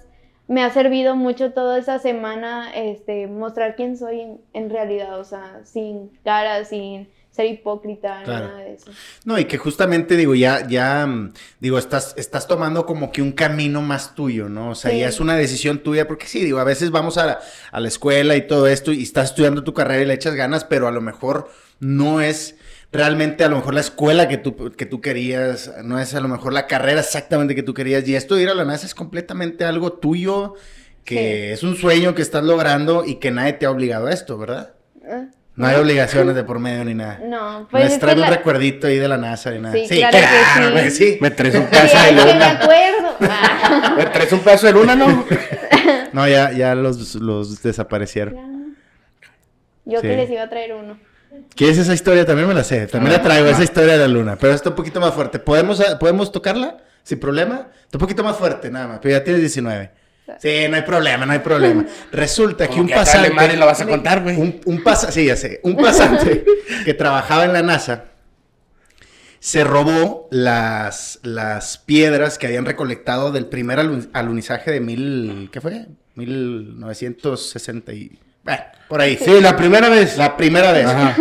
[0.48, 5.24] Me ha servido mucho toda esa semana este, mostrar quién soy en, en realidad, o
[5.24, 8.48] sea, sin cara, sin ser hipócrita, Claro.
[8.48, 8.92] nada de eso.
[9.26, 13.32] No, y que justamente digo, ya, ya, mm, digo, estás, estás tomando como que un
[13.34, 14.70] camino más tuyo, ¿no?
[14.70, 15.00] O sea, Sí.
[15.00, 17.40] ya es una decisión tuya, porque sí, digo, a veces vamos a la,
[17.72, 20.64] a la escuela y todo esto, y estás estudiando tu carrera y le echas ganas,
[20.64, 21.50] pero a lo mejor
[21.82, 22.56] no es
[22.96, 26.28] realmente a lo mejor la escuela que tú, que tú querías, no es a lo
[26.28, 28.96] mejor la carrera exactamente que tú querías, y esto de ir a la NASA es
[28.96, 30.56] completamente algo tuyo,
[31.04, 31.16] que
[31.50, 31.54] Sí.
[31.54, 34.74] es un sueño que estás logrando y que nadie te ha obligado a esto, ¿verdad?
[35.08, 37.22] Ah, No hay obligaciones de por medio ni nada.
[37.24, 39.52] No, Pues pues no es es que traer un la- recuerdito ahí de la NASA
[39.52, 39.74] ni nada.
[39.76, 40.26] Sí, claro que
[40.66, 40.72] sí.
[40.72, 41.18] güey, sí.
[41.22, 42.50] Me traes un Sí, pedazo de que me luna.
[42.52, 42.82] acuerdo.
[43.22, 43.94] Ah.
[43.98, 45.26] Me traes un pedazo de luna, ¿no?
[46.12, 48.76] No, ya, ya los, los desaparecieron.
[49.86, 50.08] Yo Sí.
[50.08, 50.98] que les iba a traer uno.
[51.56, 52.26] ¿Quieres esa historia?
[52.26, 52.88] También me la sé.
[52.88, 54.38] También la traigo, esa historia de la luna.
[54.38, 55.40] Pero está un poquito más fuerte.
[55.40, 56.78] ¿Podemos, ¿podemos tocarla?
[57.04, 57.68] Sin problema.
[57.84, 59.00] Está un poquito más fuerte, nada más.
[59.02, 59.92] Pero ya tienes 19.
[60.40, 61.86] Sí, no hay problema, no hay problema.
[62.12, 63.30] Resulta que un que pasante...
[63.30, 64.36] madre lo vas a contar, güey.
[64.38, 65.60] Un, un pasa- sí, ya sé.
[65.64, 66.44] Un pasante
[66.86, 68.06] que trabajaba en la NASA
[69.40, 75.50] se robó las, las piedras que habían recolectado del primer alu- alunizaje de mil...
[75.52, 75.86] ¿Qué fue?
[76.16, 78.20] 1960 y...
[78.46, 79.18] Bueno, por ahí.
[79.18, 80.18] Sí, la primera vez.
[80.18, 80.86] La primera vez.
[80.86, 81.18] Ajá.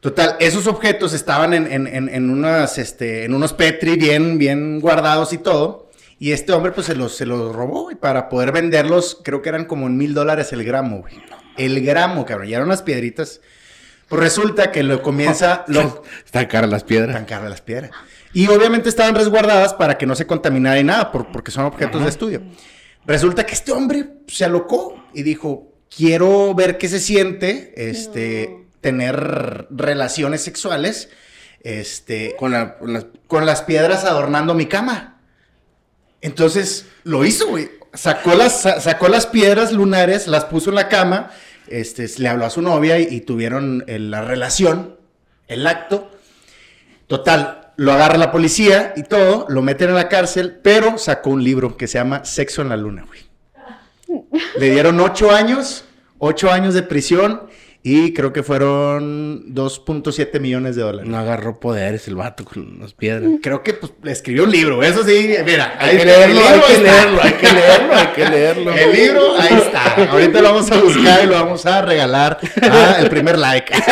[0.00, 4.80] Total, esos objetos estaban en, en, en, en unas, este, en unos Petri bien, bien
[4.80, 5.90] guardados y todo.
[6.18, 9.48] Y este hombre, pues, se los, se los robó, y para poder venderlos, creo que
[9.48, 11.14] eran como en mil dólares el gramo, güey.
[11.56, 12.48] El gramo, cabrón.
[12.48, 13.40] Y eran unas piedritas.
[14.08, 17.14] Pues resulta que lo comienza, lo, Están caras las piedras.
[17.14, 17.90] tan caras las piedras.
[18.32, 22.02] Y obviamente estaban resguardadas para que no se contaminara y nada, por- porque son objetos
[22.02, 22.42] de estudio.
[23.06, 28.66] Resulta que este hombre se alocó y dijo, quiero ver qué se siente, este, No.
[28.80, 31.08] tener relaciones sexuales,
[31.62, 33.06] este, Con, la, con las...
[33.26, 35.20] con las piedras adornando mi cama.
[36.20, 37.70] Entonces lo hizo, güey.
[37.94, 41.30] Sacó las, sa- sacó las piedras lunares, las puso en la cama,
[41.68, 44.96] este, le habló a su novia y, y tuvieron eh, la relación,
[45.46, 46.10] el acto.
[47.06, 51.44] Total, lo agarra la policía y todo, lo meten en la cárcel, pero sacó un
[51.44, 53.20] libro que se llama Sexo en la Luna, güey.
[54.58, 55.84] Le dieron ocho años,
[56.18, 57.42] ocho años de prisión
[57.84, 61.10] y creo que fueron 2.7 millones de dólares.
[61.10, 63.28] No agarró poderes el vato con las piedras.
[63.42, 66.48] Creo que pues, le escribió un libro, eso sí, mira, Hay que el leerlo, libro
[66.48, 66.82] hay que está.
[66.82, 68.72] leerlo, hay que leerlo, hay que leerlo.
[68.72, 70.10] El libro, ahí está.
[70.12, 73.72] Ahorita lo vamos a buscar y lo vamos a regalar a el primer like.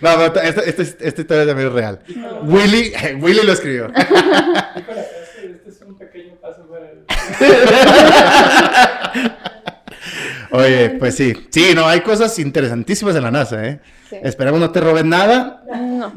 [0.00, 2.00] No, no, esta, esta, esta historia también es real.
[2.42, 3.86] Willy, Willy lo escribió.
[3.96, 6.95] Híjole, este, este es un pequeño paso para el...
[10.50, 11.34] Oye, pues sí.
[11.50, 13.80] Sí, no, hay cosas interesantísimas en la NASA, ¿eh?
[14.08, 14.16] Sí.
[14.22, 15.62] Esperamos no te roben nada,
[16.00, 16.12] No,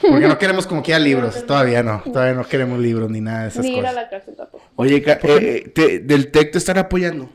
[0.00, 1.46] porque no queremos como que haya libros.
[1.46, 3.94] Todavía no, todavía no queremos libros ni nada de esas ni ir a cosas.
[3.94, 4.64] la cárcel tampoco.
[4.76, 7.30] Oye, eh, te- del TEC te están apoyando.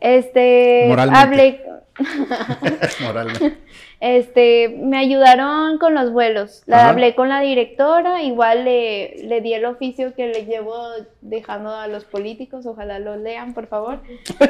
[0.00, 1.20] Este, Moralmente.
[1.22, 1.62] hablé,
[3.00, 3.58] Moralmente.
[4.04, 6.64] Este, me ayudaron con los vuelos.
[6.66, 6.88] La Ajá.
[6.90, 10.76] hablé con la directora, igual le, le di el oficio que le llevo
[11.20, 14.00] dejando a los políticos, ojalá lo lean, por favor.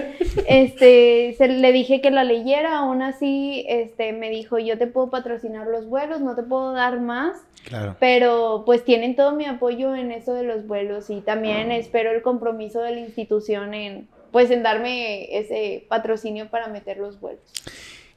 [0.49, 5.11] Este, se, le dije que la leyera, aún así, este, me dijo, yo te puedo
[5.11, 7.97] patrocinar los vuelos, no te puedo dar más, Claro.
[8.01, 12.23] pero pues tienen todo mi apoyo en eso de los vuelos y también espero el
[12.23, 17.43] compromiso de la institución en, pues en darme ese patrocinio para meter los vuelos.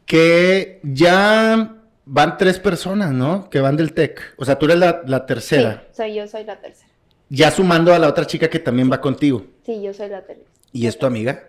[0.06, 3.50] Que ya van tres personas, ¿no?
[3.50, 4.36] Que van del TEC.
[4.38, 5.84] O sea, tú eres la, la tercera.
[5.92, 6.90] Sí, soy yo soy la tercera.
[7.30, 9.46] Ya sumando a la otra chica que también va contigo.
[9.66, 10.48] Sí, yo soy la tercera.
[10.72, 11.44] ¿Y es tu amiga?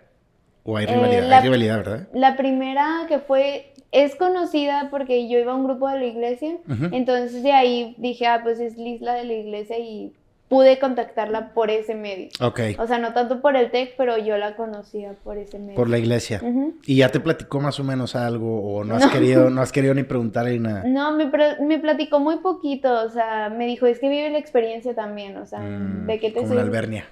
[0.63, 1.29] ¿O hay Eh, rivalidad?
[1.29, 2.07] la- Hay rivalidad, ¿verdad?
[2.13, 6.57] La primera que fue, es conocida porque yo iba a un grupo de la iglesia,
[6.91, 10.11] entonces de ahí dije, ah, pues es Lisla de la iglesia y
[10.49, 12.29] pude contactarla por ese medio.
[12.39, 12.59] Ok.
[12.79, 15.75] O sea, no tanto por el TEC, pero yo la conocía por ese medio.
[15.75, 16.41] Por la iglesia.
[16.85, 18.61] ¿Y ya te platicó más o menos algo?
[18.75, 19.11] ¿O no has No.
[19.11, 20.83] querido, no has querido ni preguntarle ni nada?
[20.85, 21.29] No, me,
[21.61, 25.45] me platicó muy poquito, o sea, me dijo, es que vive la experiencia también, o
[25.45, 26.61] sea, Mm, ¿de qué te como sirve?
[26.61, 27.05] albernia.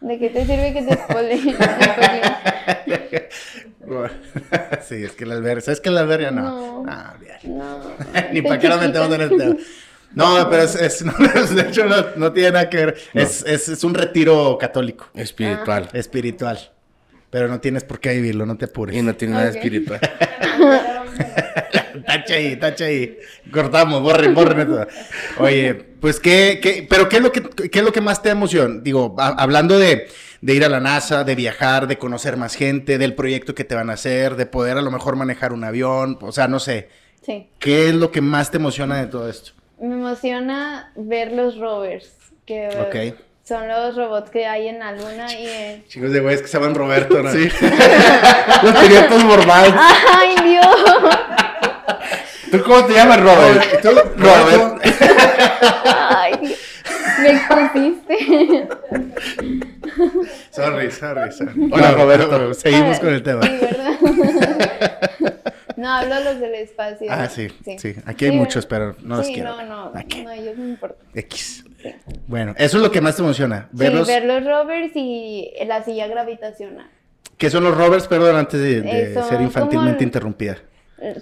[0.00, 1.38] ¿De qué te sirve que te spoile?
[4.82, 5.60] sí, es que la albernia.
[5.62, 6.30] ¿Sabes qué es la albernia?
[6.30, 6.82] No.
[6.82, 6.84] No.
[6.88, 7.78] Ah, no.
[8.32, 9.56] Ni para qué nos metemos en el tema.
[10.16, 12.96] No, pero es, es- no, de hecho no, no tiene nada que ver.
[13.14, 15.88] Es, es, es un retiro católico, Espiritual.
[15.92, 16.58] espiritual.
[17.30, 18.96] Pero no tienes por qué vivirlo, no te apures.
[18.96, 20.00] Y no tiene nada espiritual.
[22.06, 23.16] Tacha ahí, tacha ahí.
[23.52, 24.86] Cortamos, borren, borren eso.
[25.38, 28.30] Oye, pues qué, qué, pero qué es lo que, qué es lo que más te
[28.30, 28.80] emociona?
[28.82, 30.08] Digo, a- hablando de,
[30.40, 33.74] de ir a la NASA, de viajar, de conocer más gente, del proyecto que te
[33.74, 36.88] van a hacer, de poder a lo mejor manejar un avión, o sea, no sé.
[37.24, 39.52] Sí, ¿Qué es lo que más te emociona de todo esto?
[39.78, 42.10] Me emociona ver los rovers,
[42.44, 45.86] que son los robots que hay en la luna y en...
[45.86, 47.30] Chicos de güeyes que se llaman Roberto, ¿no?
[47.30, 47.48] Sí.
[48.62, 49.72] Los tenía todos mormados.
[49.76, 50.66] ¡Ay, Dios!
[52.50, 53.82] ¿Tú cómo te llamas, Robert?
[53.82, 54.78] ¿Tú, Roberto?
[55.84, 56.58] ¡Ay, Dios!
[57.22, 58.68] Me expusiste.
[60.50, 61.70] Sorry, sorry, sorry.
[61.72, 62.54] Hola, Roberto.
[62.54, 63.42] Seguimos con el tema.
[63.42, 63.94] Sí, ¿verdad?
[65.76, 67.06] No, hablo de los del espacio.
[67.10, 67.94] Ah, sí, sí.
[68.06, 69.56] Aquí hay Sí, muchos, pero no los quiero.
[69.56, 71.06] no, no, ¿A no, ellos no importan.
[71.14, 71.64] X.
[72.26, 73.68] Bueno, eso es lo que más te emociona.
[73.72, 74.06] Sí, Verlos.
[74.08, 76.88] ver los rovers y la silla gravitacional.
[77.38, 78.06] ¿Qué son los rovers?
[78.08, 80.56] Perdón, antes de, de Eh, ser infantilmente interrumpida.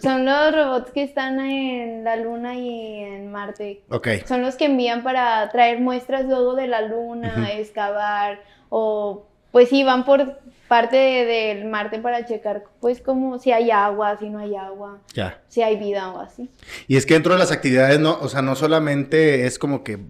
[0.00, 3.82] Son los robots que están en la luna y en Marte.
[3.90, 4.06] Ok.
[4.24, 9.84] Son los que envían para traer muestras luego de la luna, excavar o pues sí,
[9.84, 14.40] van por parte de- del Marte para checar pues como si hay agua, si no
[14.40, 15.40] hay agua, Ya.
[15.46, 16.50] si hay vida o así.
[16.88, 20.00] Y es que dentro de las actividades, no, o sea, no solamente es como que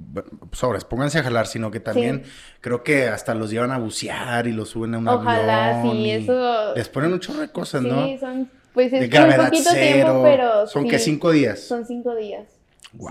[0.53, 2.23] sobres, pónganse a jalar, sino que también
[2.63, 5.93] creo que hasta los llevan a bucear y los suben a un Ojalá, avión.
[5.97, 8.19] sí, eso- Les ponen un chorro de cosas, sí, ¿no?
[8.19, 10.05] son pues De es gravedad poquito cero.
[10.05, 11.61] tiempo, pero Son sí, que cinco días.
[11.61, 12.49] Son cinco días.
[12.95, 13.11] Wow.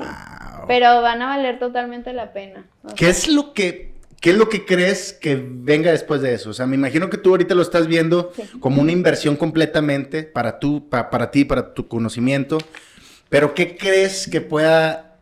[0.67, 2.65] Pero van a valer totalmente la pena.
[2.95, 3.92] ¿Qué es lo que
[4.23, 6.49] qué es lo que crees que venga después de eso?
[6.51, 8.43] O sea, me imagino que tú ahorita lo estás viendo Sí.
[8.61, 12.57] como una inversión completamente para tú, pa- para ti, para tu conocimiento.
[13.27, 15.17] Pero ¿qué crees que pueda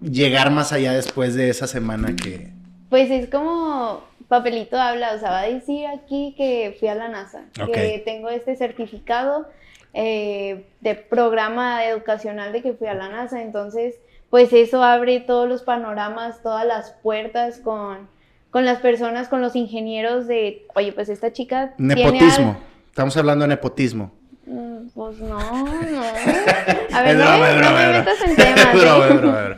[0.00, 2.50] llegar más allá después de esa semana que
[2.88, 7.08] Pues es como papelito habla, o sea, va a decir aquí que fui a la
[7.08, 9.48] NASA, que tengo este certificado
[9.92, 13.96] eh, de programa educacional de que fui a la NASA, entonces
[14.30, 18.08] pues eso abre todos los panoramas, todas las puertas con,
[18.50, 22.50] con las personas, con los ingenieros de, oye, pues esta chica tiene nepotismo?
[22.58, 24.10] al- Estamos hablando de nepotismo.
[24.46, 26.02] Mm, Pues no, no.
[26.92, 28.74] A ver, no, broma, no me metas en temas.
[28.74, 29.56] ¿eh?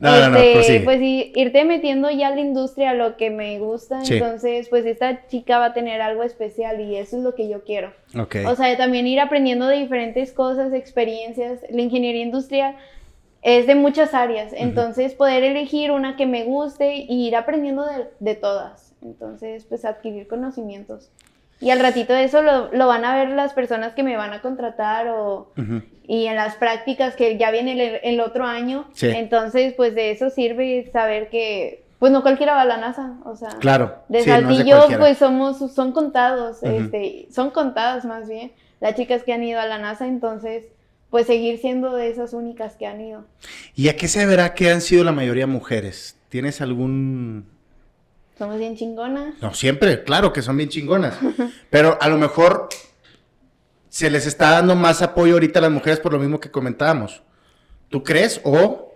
[0.00, 0.80] No, no, no, Este, prosigue.
[0.80, 4.14] pues sí, irte metiendo ya a la industria lo que me gusta, Sí.
[4.14, 7.62] entonces pues esta chica va a tener algo especial y eso es lo que yo
[7.62, 7.92] quiero.
[8.18, 8.36] Ok.
[8.46, 11.60] O sea, también ir aprendiendo de diferentes cosas, experiencias.
[11.70, 12.74] La ingeniería industrial
[13.44, 18.08] es de muchas áreas, entonces poder elegir una que me guste y ir aprendiendo de,
[18.18, 18.92] de todas.
[19.02, 21.10] Entonces, pues adquirir conocimientos
[21.60, 24.32] Y al ratito de eso lo, lo van a ver las personas que me van
[24.32, 25.52] a contratar o...
[26.06, 28.86] Y en las prácticas que ya viene el, el otro año.
[28.92, 29.08] Sí.
[29.08, 33.14] Entonces, pues de eso sirve saber que, pues no cualquiera va a la NASA.
[33.24, 33.94] O sea, Claro.
[34.08, 39.32] de sí, Saltillo, pues somos, son contados, este, son contadas más bien las chicas que
[39.32, 40.64] han ido a la NASA, entonces,
[41.14, 43.24] pues seguir siendo de esas únicas que han ido.
[43.76, 46.16] ¿Y a qué se verá que han sido la mayoría mujeres?
[46.28, 47.46] ¿Tienes algún
[48.36, 49.40] Somos bien chingonas.
[49.40, 51.16] No, siempre, claro que son bien chingonas.
[51.70, 52.68] Pero a lo mejor
[53.90, 57.22] se les está dando más apoyo ahorita a las mujeres por lo mismo que comentábamos.
[57.90, 58.40] ¿Tú crees?
[58.42, 58.92] O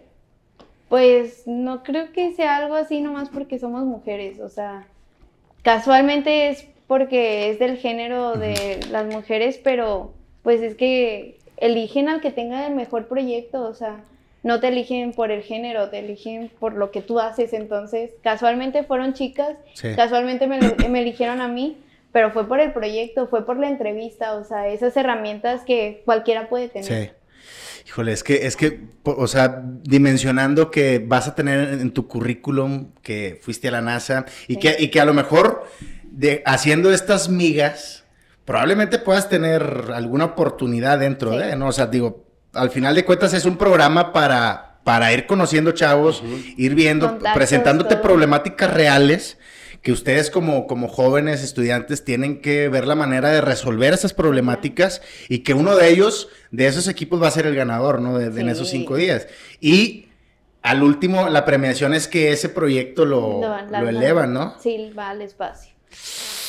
[0.88, 4.88] Pues no creo que sea algo así nomás porque somos mujeres, o sea,
[5.62, 12.20] casualmente es porque es del género de las mujeres, pero pues es que eligen al
[12.20, 14.00] que tenga el mejor proyecto, o sea,
[14.42, 18.84] no te eligen por el género, te eligen por lo que tú haces, entonces casualmente
[18.84, 19.88] fueron chicas, Sí.
[19.96, 21.76] casualmente me, me eligieron a mí,
[22.12, 26.48] pero fue por el proyecto, fue por la entrevista, o sea, esas herramientas que cualquiera
[26.48, 26.84] puede tener.
[27.08, 27.10] Sí.
[27.86, 32.88] Híjole, es que, es que, o sea, dimensionando que vas a tener en tu currículum
[33.02, 34.60] que fuiste a la NASA y, Sí.
[34.60, 35.64] que, y que a lo mejor
[36.04, 38.04] de, haciendo estas migas,
[38.48, 41.38] probablemente puedas tener alguna oportunidad dentro Sí.
[41.38, 41.68] de, ¿no?
[41.68, 46.22] O sea, digo, al final de cuentas es un programa para, para ir conociendo chavos,
[46.56, 48.02] ir viendo, Contactos, presentándote todo.
[48.02, 49.36] problemáticas reales
[49.82, 55.02] que ustedes como, como jóvenes estudiantes tienen que ver la manera de resolver esas problemáticas
[55.28, 58.18] y que uno de ellos, de esos equipos, va a ser el ganador, ¿no?
[58.18, 59.28] De, de en esos cinco días.
[59.60, 60.08] Y
[60.62, 64.54] al último, la premiación es que ese proyecto lo, Lo- lo elevan, ¿no?
[64.60, 65.72] Sí, va al espacio.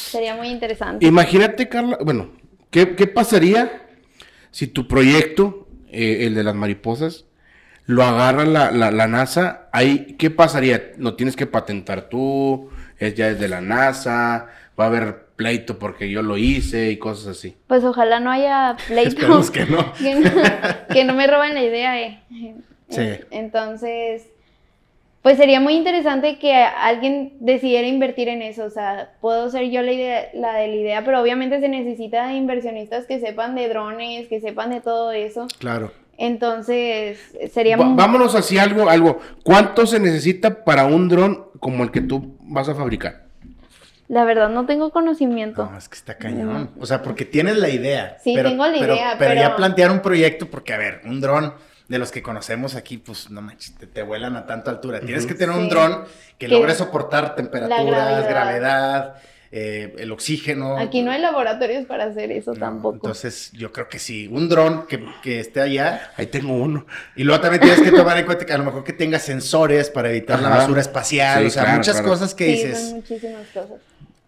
[0.09, 1.05] Sería muy interesante.
[1.05, 2.31] Imagínate, Carla, bueno,
[2.71, 3.83] ¿qué, qué pasaría
[4.51, 7.25] si tu proyecto, eh, el de las mariposas,
[7.85, 9.69] lo agarra la, la, la NASA?
[9.71, 10.91] Ahí, ¿qué pasaría?
[10.97, 12.69] ¿Lo tienes que patentar tú?
[12.97, 14.47] ¿Es ya es de la NASA?
[14.79, 17.57] ¿Va a haber pleito porque yo lo hice y cosas así?
[17.67, 19.09] Pues ojalá no haya pleito.
[19.09, 19.93] Esperemos que no.
[19.97, 20.31] que no,
[20.93, 22.01] que no me roben la idea.
[22.01, 22.23] eh.
[22.89, 23.07] Sí.
[23.31, 24.27] Entonces,
[25.21, 28.63] pues sería muy interesante que alguien decidiera invertir en eso.
[28.65, 32.27] O sea, puedo ser yo la, idea, la de la idea, pero obviamente se necesita
[32.27, 35.47] de inversionistas que sepan de drones, que sepan de todo eso.
[35.59, 35.91] Claro.
[36.17, 37.19] Entonces,
[37.51, 37.95] sería Va- muy...
[37.97, 39.19] vámonos así algo, algo.
[39.43, 43.23] ¿Cuánto se necesita para un dron como el que tú vas a fabricar?
[44.07, 45.69] La verdad, no tengo conocimiento.
[45.71, 46.71] No, es que está cañón.
[46.79, 48.17] O sea, porque tienes la idea.
[48.23, 51.21] Sí, tengo la pero- idea, Pero, ya pero- plantear un proyecto, porque a ver, un
[51.21, 51.53] dron
[51.89, 55.01] de los que conocemos aquí, pues no manches, te, te vuelan a tanta altura.
[55.01, 56.03] Tienes que tener un dron
[56.37, 59.15] que, Que- logre soportar temperaturas, gravedad, gravedad.
[59.51, 60.77] eh, el oxígeno.
[60.77, 62.95] Aquí no hay laboratorios para hacer eso No, tampoco.
[62.97, 66.11] Entonces, yo creo que sí, un dron que, que esté allá.
[66.17, 66.85] Ahí tengo uno.
[67.15, 69.89] Y luego también tienes que tomar en cuenta que a lo mejor que tenga sensores
[69.89, 71.41] para evitar la basura espacial.
[71.41, 72.09] Sí, o sea, claro, muchas claro.
[72.09, 72.79] cosas que sí, dices.
[72.79, 73.77] son muchísimas cosas.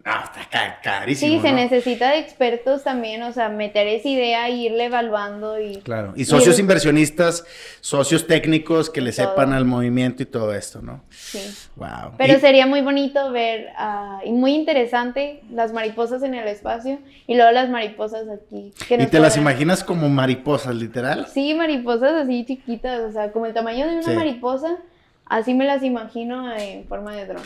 [0.04, 1.32] Ah, está ca- carísimo.
[1.36, 1.56] Sí, se ¿no?
[1.58, 5.76] necesita de expertos también, o sea, meter esa idea e irle evaluando y...
[5.76, 6.12] Claro.
[6.16, 7.44] Y socios el- inversionistas,
[7.80, 9.28] socios técnicos que le Todo.
[9.28, 11.04] sepan al movimiento y todo esto, ¿no?
[11.10, 11.38] Sí.
[11.76, 12.14] Wow.
[12.18, 16.98] Pero y, sería muy bonito ver ah, y muy interesante las mariposas en el espacio
[17.28, 18.72] y luego las mariposas aquí.
[18.88, 21.28] que y te las podrán- imaginas como mariposas, literal.
[21.32, 24.10] Sí, mariposas así chiquitas, o sea, como el tamaño de una Sí.
[24.10, 24.78] mariposa,
[25.26, 27.42] así me las imagino en forma de dron.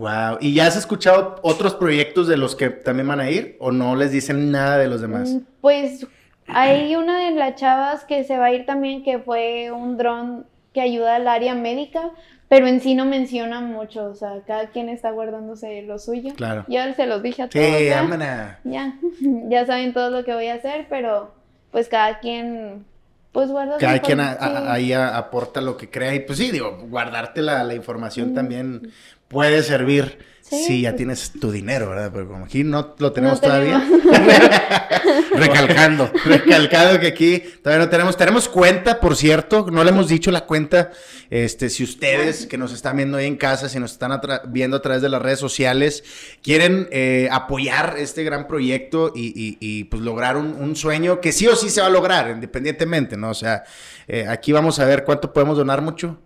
[0.00, 0.38] Wow.
[0.40, 3.56] ¿Y ya has escuchado otros proyectos de los que también van a ir?
[3.60, 5.28] ¿O no les dicen nada de los demás?
[5.30, 6.06] Mm, Pues
[6.46, 10.46] hay una de las chavas que se va a ir también que fue un dron
[10.72, 12.10] que ayuda al área médica,
[12.48, 16.32] pero en sí no menciona mucho, o sea, cada quien está guardándose lo suyo.
[16.34, 16.64] Claro.
[16.66, 17.64] Ya se los dije a todos.
[17.64, 18.94] Sí, ya, ya,
[19.50, 21.34] ya saben todo lo que voy a hacer, pero
[21.72, 22.84] pues cada quien
[23.32, 26.14] pues guarda Cada quien a- a- ahí a- aporta lo que crea.
[26.14, 28.34] Y pues sí, digo, guardarte la, la información Mm.
[28.34, 28.90] también
[29.30, 32.10] puede servir Sí, si ya pues- tienes tu dinero, ¿verdad?
[32.12, 33.88] Pero como aquí no lo tenemos No todavía.
[35.32, 36.10] Recalcando.
[36.24, 38.16] Recalcado que aquí todavía no tenemos.
[38.16, 39.66] Tenemos cuenta, por cierto.
[39.70, 40.90] No le hemos dicho la cuenta.
[41.30, 44.78] Este, si ustedes que nos están viendo ahí en casa, si nos están atra- viendo
[44.78, 46.02] a través de las redes sociales,
[46.42, 51.30] quieren eh, apoyar este gran proyecto y, y- y, pues lograr un, un sueño que
[51.30, 53.30] sí o sí se va a lograr, independientemente, ¿no?
[53.30, 53.62] O sea,
[54.08, 56.18] eh, aquí vamos a ver cuánto podemos donar mucho.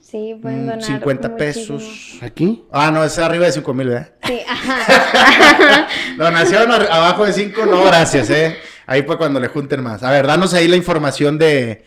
[0.00, 1.78] Sí, pueden Mm, donar 50 muchísimo.
[1.78, 2.18] pesos.
[2.22, 2.64] ¿Aquí?
[2.72, 4.12] Ah, no, es arriba de 5 mil, ¿verdad?
[4.24, 5.86] Sí, ajá.
[6.18, 8.56] Donación abajo de 5, no, gracias, ¿eh?
[8.86, 10.02] Ahí fue cuando le junten más.
[10.02, 11.84] A ver, danos ahí la información de...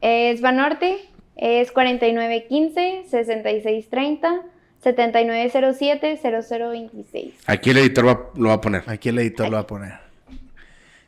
[0.00, 0.98] Es Banorte,
[1.36, 4.42] es 4915-6630,
[4.84, 7.32] 7907-0026.
[7.46, 8.84] Aquí el editor va- lo va a poner.
[8.86, 9.94] Aquí el editor lo va a poner.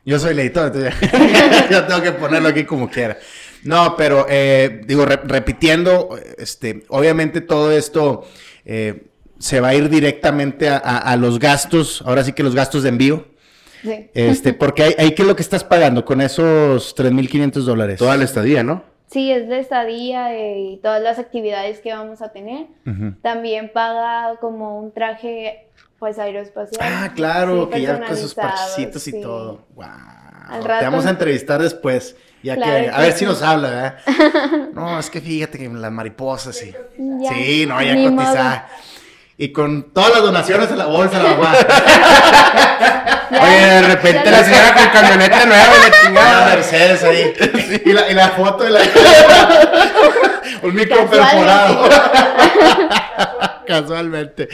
[0.05, 3.17] Yo soy el editor, entonces ya- yo tengo que ponerlo aquí como quiera.
[3.63, 8.25] No, pero eh, digo, re- repitiendo, este, obviamente todo esto
[8.65, 9.07] eh,
[9.37, 12.83] se va a ir directamente a, a- a los gastos, ahora sí que los gastos
[12.83, 13.25] de envío.
[13.81, 14.09] Sí.
[14.13, 17.99] Este, porque ahí, ahí, ¿qué es lo que estás pagando con esos 3.500 dólares?
[17.99, 18.83] Toda la estadía, ¿no?
[19.11, 22.67] Sí, es la estadía eh, y todas las actividades que vamos a tener.
[23.23, 26.79] También paga como un traje, pues, aeroespacial.
[26.81, 29.21] Ah, claro, Sí, que ya con sus personalizado, parchecitos y sí.
[29.21, 29.65] todo.
[29.73, 29.85] Wow.
[30.49, 32.15] Al Te vamos a entrevistar después.
[32.41, 33.19] Ya Claro que, a que ver sí.
[33.19, 33.95] si nos habla, ¿verdad?
[34.73, 36.73] No, es que fíjate que las mariposas, sí.
[36.97, 38.25] Ya, sí, no, ya ni modo.
[38.25, 38.67] cotizar.
[39.37, 41.53] Y con todas las donaciones en la bolsa, la mamá.
[43.29, 46.45] Ya, Oye, de repente la señora con camioneta nueva y la chingada.
[46.55, 47.33] Mercedes ahí.
[47.85, 48.79] Y, la, y la foto de la.
[50.63, 51.89] Un micro perforado.
[53.65, 54.49] Casualmente.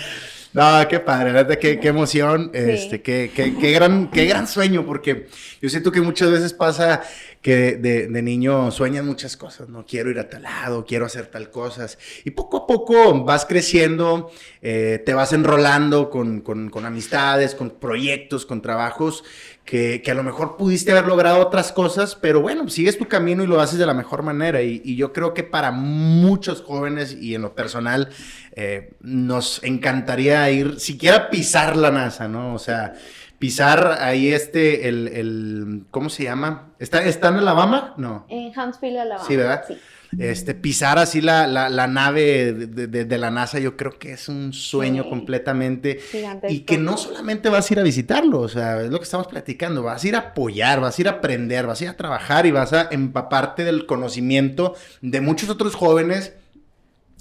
[0.56, 2.60] No, qué padre, la verdad, qué, qué emoción, Sí.
[2.62, 5.28] este, qué, qué, qué gran, qué gran sueño, porque
[5.62, 7.02] yo siento que muchas veces pasa
[7.42, 9.86] que de, de- niño sueñas muchas cosas, ¿no?
[9.86, 14.32] Quiero ir a tal lado, quiero hacer tal cosas, y poco a poco vas creciendo,
[14.62, 19.26] eh, te vas enrolando con, con- con amistades, con proyectos, con trabajos,
[19.66, 23.44] que, que a lo mejor pudiste haber logrado otras cosas, pero bueno, sigues tu camino
[23.44, 27.18] y lo haces de la mejor manera, y, y yo creo que para muchos jóvenes
[27.20, 28.10] y en lo personal,
[28.52, 32.54] eh, nos encantaría ir, siquiera pisar la NASA, ¿no?
[32.54, 32.94] O sea,
[33.40, 36.70] pisar ahí este, el, el ¿cómo se llama?
[36.78, 37.96] ¿Está, ¿Está en Alabama?
[37.98, 38.28] No.
[38.30, 39.28] En Huntsville, Alabama.
[39.28, 39.64] Sí, ¿verdad?
[39.68, 39.78] Sí.
[40.18, 44.14] Este, pisar así la, la, la nave de, de- de la NASA, yo creo que
[44.14, 45.10] es un sueño Sí.
[45.10, 46.00] completamente.
[46.12, 46.54] Gigantesco.
[46.54, 49.28] Y que no solamente vas a ir a visitarlo, o sea, es lo que estamos
[49.28, 51.98] platicando, vas a ir a apoyar, vas a ir a aprender, vas a ir a
[51.98, 56.34] trabajar y vas a empaparte del conocimiento de muchos otros jóvenes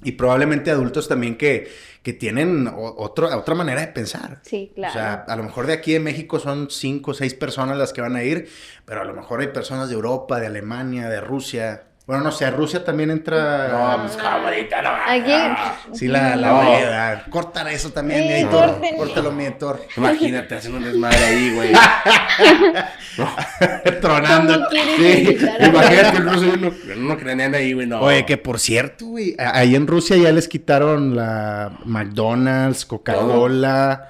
[0.03, 1.67] y probablemente adultos también que,
[2.03, 4.39] que tienen otro, otra manera de pensar.
[4.43, 4.91] Sí, claro.
[4.91, 7.91] O sea, a lo mejor de aquí de México son cinco o seis personas las
[7.93, 8.47] que van a ir,
[8.85, 11.83] pero a lo mejor hay personas de Europa, de Alemania, de Rusia.
[12.07, 13.67] Bueno, no sé, Rusia también entra.
[13.97, 14.89] No, pues cabrita, no.
[15.07, 15.97] Aquí.
[15.97, 16.57] Sí, la, la No.
[16.57, 17.23] variedad.
[17.31, 18.79] Cortar eso también, Sí, mi editor.
[18.95, 19.81] Córtalo, mi editor.
[19.97, 21.71] Imagínate, hacen un desmadre ahí, güey.
[24.01, 24.53] Tronando.
[24.53, 24.95] ¿Cómo quieres
[25.41, 28.01] Sí, imagínate el ruso no, no cranean ahí, güey, no.
[28.01, 34.09] Oye, que por cierto, güey, ahí en Rusia ya les quitaron la McDonald's, Coca-Cola.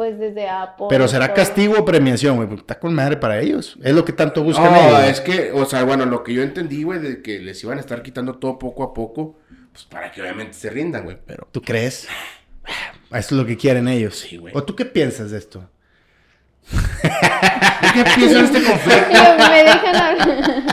[0.00, 0.86] Pues desde Apple.
[0.88, 1.36] Pero será todo.
[1.36, 2.48] castigo o premiación, güey.
[2.48, 3.76] porque Está con madre para ellos.
[3.82, 5.10] Es lo que tanto buscan No, ellos.
[5.10, 7.82] es que, o sea, bueno, lo que yo entendí, güey, de que les iban a
[7.82, 9.36] estar quitando todo poco a poco,
[9.72, 11.46] pues para que obviamente se rindan, güey, pero...
[11.52, 12.08] ¿Tú crees?
[13.10, 14.16] Eso es lo que quieren ellos.
[14.20, 14.56] Sí, güey.
[14.56, 15.68] ¿O tú qué piensas de esto?
[16.70, 19.18] ¿Qué piensan este conflicto?
[19.50, 20.64] Me dejan hablar.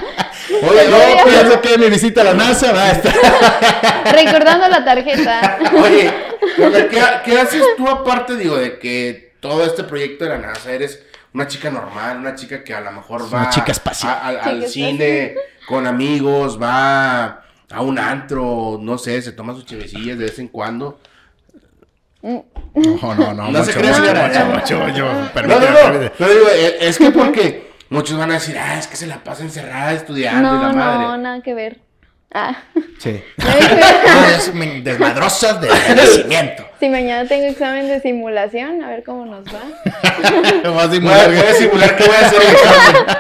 [0.49, 3.13] Oye, Yo no, pienso que mi visita a la NASA va a estar.
[4.13, 5.59] Recordando la tarjeta.
[5.83, 6.13] Oye,
[6.55, 11.03] ¿qué, qué haces tú aparte, digo, de que todo este proyecto de la NASA eres
[11.33, 14.11] una chica normal, una chica que a lo mejor va una chica espacial.
[14.11, 15.35] a- al- cine
[15.67, 20.47] con amigos, va a un antro, no sé, se toma sus chevecillas de vez en
[20.47, 20.99] cuando?
[22.21, 23.33] No, no, no.
[23.33, 25.05] No mucho, se cree, mucho, mucho, mucho, mucho.
[25.05, 26.11] No, no, Permíteme, no, permíteme.
[26.17, 29.23] pero digo, eh, es que porque muchos van a decir, ah, es que se la
[29.23, 31.03] pasa encerrada estudiando y la No, madre.
[31.07, 31.79] no, nada que ver.
[32.33, 32.55] Ah.
[32.99, 33.21] Sí.
[33.37, 36.63] Ya desmadrosas de nacimiento.
[36.79, 39.61] Si mañana tengo examen de simulación, a ver cómo nos va.
[40.71, 43.05] Vas a Voy simular a, voy a simular que voy a hacer el examen.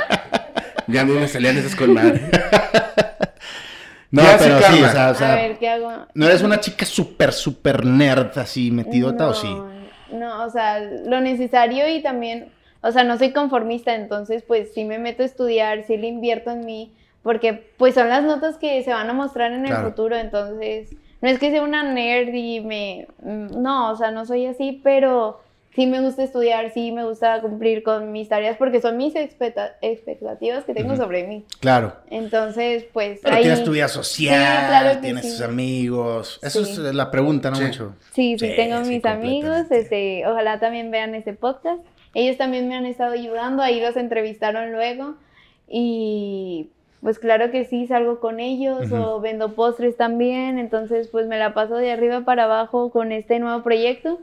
[0.89, 2.21] Ya a mí me salían esas con madre.
[4.09, 5.91] No, ¿Qué hace pero sí, o sea, o A sea, ver, ¿qué hago?
[6.13, 9.53] ¿no eres una chica súper, súper nerd así metidota o sí?
[10.13, 12.47] No, o sea, lo necesario y también,
[12.87, 16.51] o sea, no soy conformista, entonces pues sí me meto a estudiar, sí le invierto
[16.51, 19.89] en mí, porque pues son las notas que se van a mostrar en el Claro.
[19.89, 24.25] futuro, entonces no es que sea una nerd y me, mm, no, o sea, no
[24.25, 25.41] soy así, pero
[25.75, 29.75] sí me gusta estudiar, sí me gusta cumplir con mis tareas, porque son mis expecta-
[29.81, 31.43] expectativas que tengo sobre mí.
[31.59, 31.93] Claro.
[32.09, 33.41] Entonces, pues Pero ahí...
[33.43, 35.31] tienes tu vida social, Sí, claro tienes sí.
[35.31, 36.39] tus amigos.
[36.41, 36.71] Eso Sí.
[36.71, 37.57] es la pregunta, ¿no?
[37.57, 37.63] Sí.
[37.65, 37.95] Mucho.
[38.13, 41.81] Sí, sí, Sí, tengo sí, mis amigos, este, ojalá también vean este podcast.
[42.19, 45.15] Ellos también me han estado ayudando, ahí los entrevistaron luego
[45.67, 46.69] y
[47.01, 48.95] pues claro que sí, salgo con ellos Ujú.
[48.95, 53.37] o vendo postres también, entonces pues me la paso de arriba para abajo con este
[53.39, 54.19] nuevo proyecto,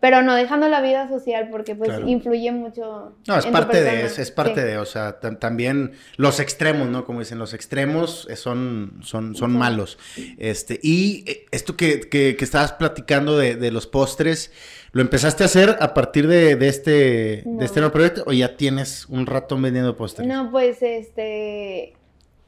[0.00, 2.08] pero no dejando la vida social porque pues Claro.
[2.08, 3.14] influye mucho.
[3.28, 4.66] No, es en parte de eso, es parte Sí.
[4.66, 7.04] de, o sea, tam- también los extremos, ¿no?
[7.04, 9.56] Como dicen, los extremos eh, son, son, son Sí.
[9.56, 9.98] malos.
[10.38, 14.52] Este, y eh, esto que, que, que estabas platicando de, de los postres,
[14.96, 17.58] ¿lo empezaste a hacer a partir de, de este, No.
[17.58, 20.26] de este nuevo proyecto o ya tienes un rato vendiendo postres?
[20.26, 21.92] No, pues este,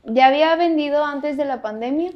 [0.05, 2.12] ya había vendido antes de la pandemia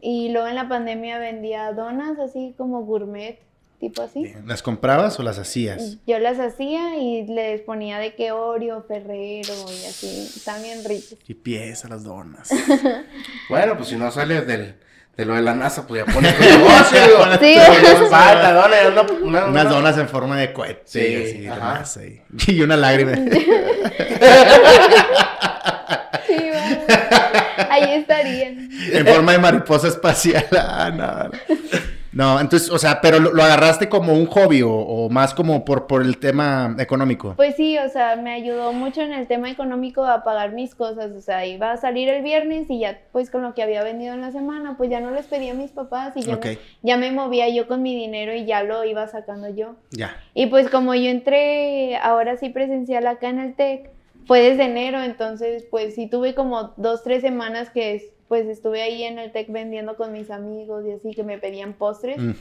[0.00, 3.38] y luego en la pandemia vendía donas así como gourmet,
[3.78, 4.22] tipo así.
[4.22, 4.48] Bien.
[4.48, 5.98] ¿Las comprabas o las hacías?
[6.06, 10.30] Yo las hacía y les ponía de que Oreo, Ferrero y así.
[10.34, 11.18] Están bien ricos.
[11.28, 12.48] Y pies a las donas.
[13.50, 14.76] Bueno, pues si no sales del,
[15.16, 17.24] De lo de la NASA, pues ya pones tu negocio, digo.
[17.40, 17.56] Sí.
[18.10, 20.82] Falta, una, una- Unas una- donas en forma de cohete.
[20.84, 21.00] Sí,
[21.42, 21.60] de ajá.
[21.78, 23.12] masa y, y una lágrima.
[26.26, 26.80] Sí, bueno.
[27.70, 28.68] Ahí estarían.
[28.92, 30.46] en forma de mariposa espacial.
[30.52, 31.30] Ah, no,
[32.16, 32.40] no.
[32.40, 35.86] Entonces, o sea, pero lo, lo agarraste como un hobby o, o más como por,
[35.86, 37.34] por el tema económico.
[37.36, 41.12] Pues sí, o sea, me ayudó mucho en el tema económico a pagar mis cosas.
[41.12, 44.14] O sea, iba a salir el viernes y ya, pues con lo que había vendido
[44.14, 46.96] en la semana, pues ya no les pedía a mis papás y ya, me, ya
[46.96, 49.76] me movía yo con mi dinero y ya lo iba sacando yo.
[49.90, 50.16] Ya.
[50.34, 53.90] Y pues como yo entré ahora sí presencial acá en el TEC,
[54.26, 58.82] fue desde enero, entonces pues sí tuve como dos, tres semanas que es- pues estuve
[58.82, 62.18] ahí en el TEC vendiendo con mis amigos y así que me pedían postres.
[62.18, 62.32] Mm.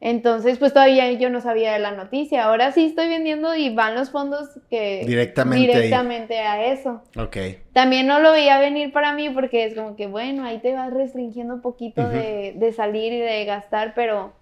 [0.00, 2.44] Entonces pues todavía yo no sabía de la noticia.
[2.44, 5.74] Ahora sí estoy vendiendo y van los fondos que Directamente ahí.
[5.74, 7.02] directamente a eso.
[7.16, 7.36] Ok.
[7.72, 10.92] También no lo veía venir para mí porque es como que bueno, ahí te vas
[10.92, 14.32] restringiendo un poquito de, de salir y de gastar, pero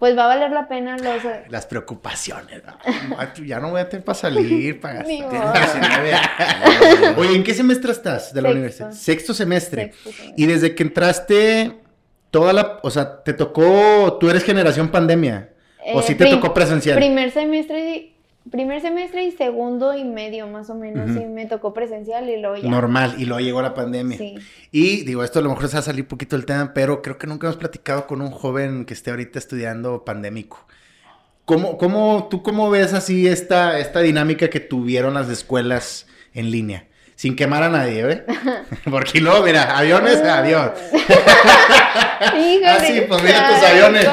[0.00, 1.22] pues va a valer la pena los...
[1.50, 2.62] Las preocupaciones.
[2.64, 3.44] ¿no?
[3.44, 5.20] Ya no voy a tener para salir, para gastar.
[5.20, 5.52] modo.
[5.52, 7.18] Tienes 19 años.
[7.18, 8.58] Oye, ¿en qué semestre estás de la Sexto.
[8.58, 8.90] universidad?
[8.92, 9.82] Sexto semestre.
[9.92, 10.34] Sexto semestre.
[10.36, 11.78] Y desde que entraste,
[12.30, 15.50] toda la, o sea, te tocó, tú eres generación pandemia.
[15.94, 16.96] ¿O Eh, sí te tocó presencial?
[16.96, 18.09] Primer semestre,
[18.50, 21.18] primer semestre y segundo y medio más o menos, Ujú.
[21.20, 22.68] sí, me tocó presencial y luego ya.
[22.68, 24.18] Normal, y luego llegó la pandemia.
[24.18, 24.36] Sí.
[24.72, 27.16] Y digo, esto a lo mejor se va a salir poquito del tema, pero creo
[27.18, 30.66] que nunca hemos platicado con un joven que esté ahorita estudiando pandémico.
[31.44, 36.86] ¿Cómo, cómo, ¿Tú cómo ves así esta, esta dinámica que tuvieron las escuelas en línea?
[37.16, 38.24] Sin quemar a nadie, ¿eh?
[38.90, 40.72] Porque luego, mira, aviones, avión.
[42.38, 44.08] Híjole, Ah, sí, pues mira tus aviones.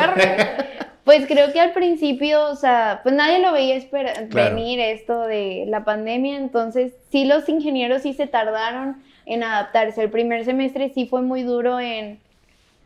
[1.08, 4.54] Pues creo que al principio, o sea, pues nadie lo veía esperar Claro.
[4.56, 10.04] venir esto de la pandemia, entonces sí los ingenieros sí se tardaron en adaptarse.
[10.04, 12.20] El primer semestre sí fue muy duro en,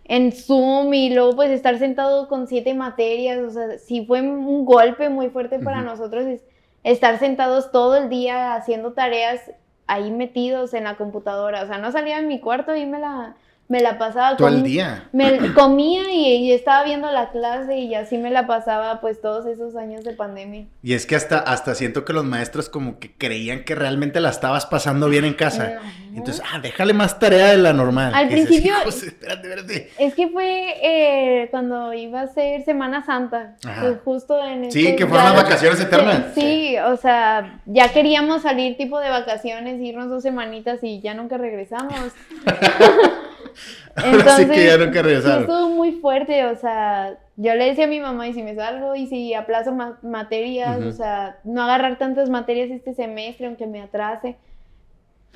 [0.06, 4.66] en Zoom y luego pues estar sentado con siete materias, o sea, sí fue un
[4.66, 6.44] golpe muy fuerte para nosotros es-
[6.84, 9.50] estar sentados todo el día haciendo tareas
[9.88, 13.36] ahí metidos en la computadora, o sea, no salía de mi cuarto y me la,
[13.72, 15.08] me la pasaba Todo el día.
[15.14, 19.46] me comía y, y estaba viendo la clase y así me la pasaba pues todos
[19.46, 20.66] esos años de pandemia.
[20.84, 24.30] Y es que hasta, hasta siento que los maestros como que creían que realmente la
[24.30, 25.80] estabas pasando bien en casa.
[26.12, 26.18] No.
[26.18, 28.14] Entonces, ah, déjale más tarea de la normal.
[28.14, 29.90] Al dices, principio- "Hijos, espérate, espérate.
[29.98, 35.08] Es que fue eh, cuando iba a ser Semana Santa, pues justo en Sí, que
[35.08, 36.34] fueron las vacaciones eternas.
[36.36, 41.38] Sí, o sea, ya queríamos salir tipo de vacaciones, irnos dos semanitas y ya nunca
[41.38, 42.12] regresamos.
[43.96, 45.42] Ahora sí que ya nunca sí regresaron.
[45.42, 48.96] estuvo muy fuerte, o sea, yo le decía a mi mamá, y si me salgo,
[48.96, 53.82] y si aplazo ma- materias, o sea, no agarrar tantas materias este semestre, aunque me
[53.82, 54.38] atrase.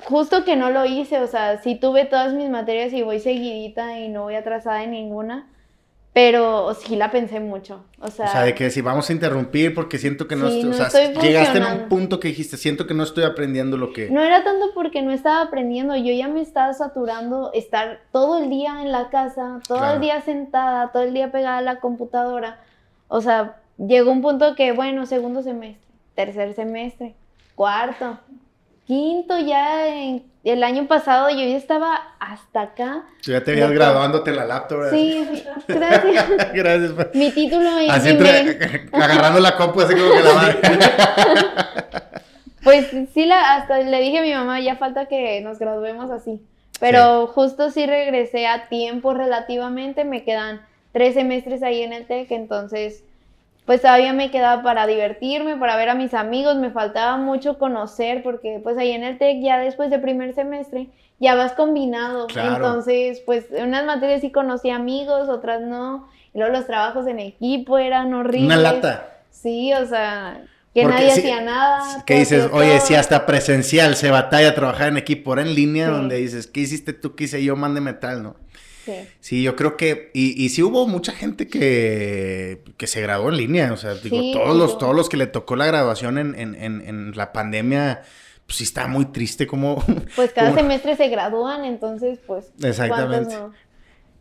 [0.04, 3.98] Justo que no lo hice, o sea, sí tuve todas mis materias y voy seguidita
[3.98, 5.48] y no voy atrasada en ninguna,
[6.16, 8.24] pero sí la pensé mucho, o sea...
[8.24, 10.72] O sea, de que si vamos a interrumpir porque siento que no, Sí, estoy- o
[10.72, 14.08] sea, estoy llegaste en un punto que dijiste, siento que no estoy aprendiendo lo que...
[14.10, 18.48] No era tanto porque no estaba aprendiendo, yo ya me estaba saturando estar todo el
[18.48, 19.96] día en la casa, todo Claro.
[19.96, 22.60] el día sentada, todo el día pegada a la computadora.
[23.08, 27.14] O sea, llegó un punto que, bueno, segundo semestre, tercer semestre,
[27.54, 28.18] cuarto,
[28.86, 33.02] quinto, ya en- el año pasado yo ya estaba hasta acá.
[33.22, 34.78] Tú ya te de- graduándote la laptop.
[34.78, 34.92] ¿verdad?
[34.96, 36.26] Sí, gracias.
[36.54, 36.90] Gracias.
[36.92, 40.56] pa- Mi título Así entre, agarrando la compu así como que la madre.
[42.62, 46.42] Pues sí, la, hasta le dije a mi mamá, ya falta que nos graduemos así.
[46.80, 50.60] Pero justo sí regresé a tiempo relativamente, me quedan
[50.92, 53.04] tres semestres ahí en el TEC, entonces
[53.66, 58.22] pues todavía me quedaba para divertirme, para ver a mis amigos, me faltaba mucho conocer,
[58.22, 60.88] porque pues ahí en el TEC ya después de primer semestre
[61.18, 62.56] ya vas combinado, Claro.
[62.56, 67.18] entonces pues en unas materias sí conocí amigos, otras no, y luego los trabajos en
[67.18, 68.44] equipo eran horribles.
[68.46, 69.08] Una lata.
[69.30, 70.42] Sí, o sea,
[70.74, 72.04] que Porque nadie sí, hacía nada.
[72.04, 72.86] Que dices, oye, todo.
[72.86, 75.92] si hasta presencial se batalla trabajar en equipo, ahora en línea, Sí.
[75.92, 77.14] donde dices, ¿qué hiciste tú?
[77.16, 77.56] ¿Qué hice yo?
[77.56, 78.36] Mándeme tal, ¿no?
[78.86, 78.92] Sí.
[79.20, 83.36] Sí, yo creo que, y, y sí hubo mucha gente que, que se graduó en
[83.36, 86.34] línea, o sea, digo, Sí, todos los, todos los que le tocó la graduación en,
[86.38, 88.02] en, en, en la pandemia,
[88.46, 89.84] pues sí está muy triste como...
[90.16, 92.52] Pues cada como- semestre se gradúan, entonces, pues.
[92.62, 93.36] Exactamente.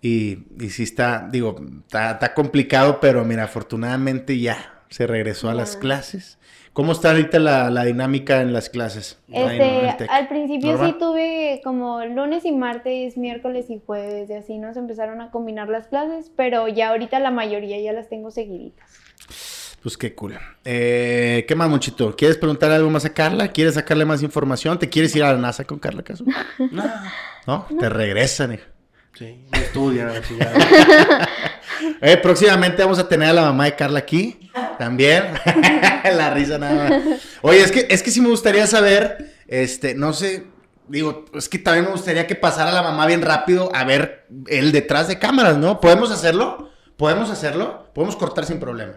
[0.02, 1.56] Y, y sí está, digo,
[1.86, 6.38] está, está complicado, pero mira, afortunadamente ya se regresó a las clases.
[6.74, 9.18] ¿Cómo está ahorita la, la dinámica en las clases?
[9.30, 10.92] En Este, al principio ¿Normal?
[10.92, 15.70] sí tuve como lunes y martes, miércoles y jueves, y así nos empezaron a combinar
[15.70, 18.90] las clases, pero ya ahorita la mayoría ya las tengo seguiditas.
[19.82, 20.38] Pues qué cool.
[20.66, 22.16] Eh, ¿Qué más, Muchito?
[22.16, 23.50] ¿Quieres preguntar algo más a Carla?
[23.50, 24.78] ¿Quieres sacarle más información?
[24.80, 26.26] ¿Te quieres ir a la NASA con Carla, acaso?
[27.48, 28.64] No, te regresan, hijo.
[29.18, 30.12] Sí, estudia.
[32.02, 34.50] Eh, próximamente vamos a tener a la mamá de Carla aquí.
[34.80, 35.26] También.
[36.16, 37.20] la risa nada más.
[37.42, 40.46] Oye, es que, es que sí me gustaría saber, este, no sé,
[40.88, 44.72] digo, es que también me gustaría que pasara la mamá bien rápido a ver el
[44.72, 45.82] detrás de cámaras, ¿no?
[45.82, 46.70] ¿Podemos hacerlo?
[46.96, 47.90] ¿Podemos hacerlo?
[47.94, 48.94] Podemos cortar sin problema.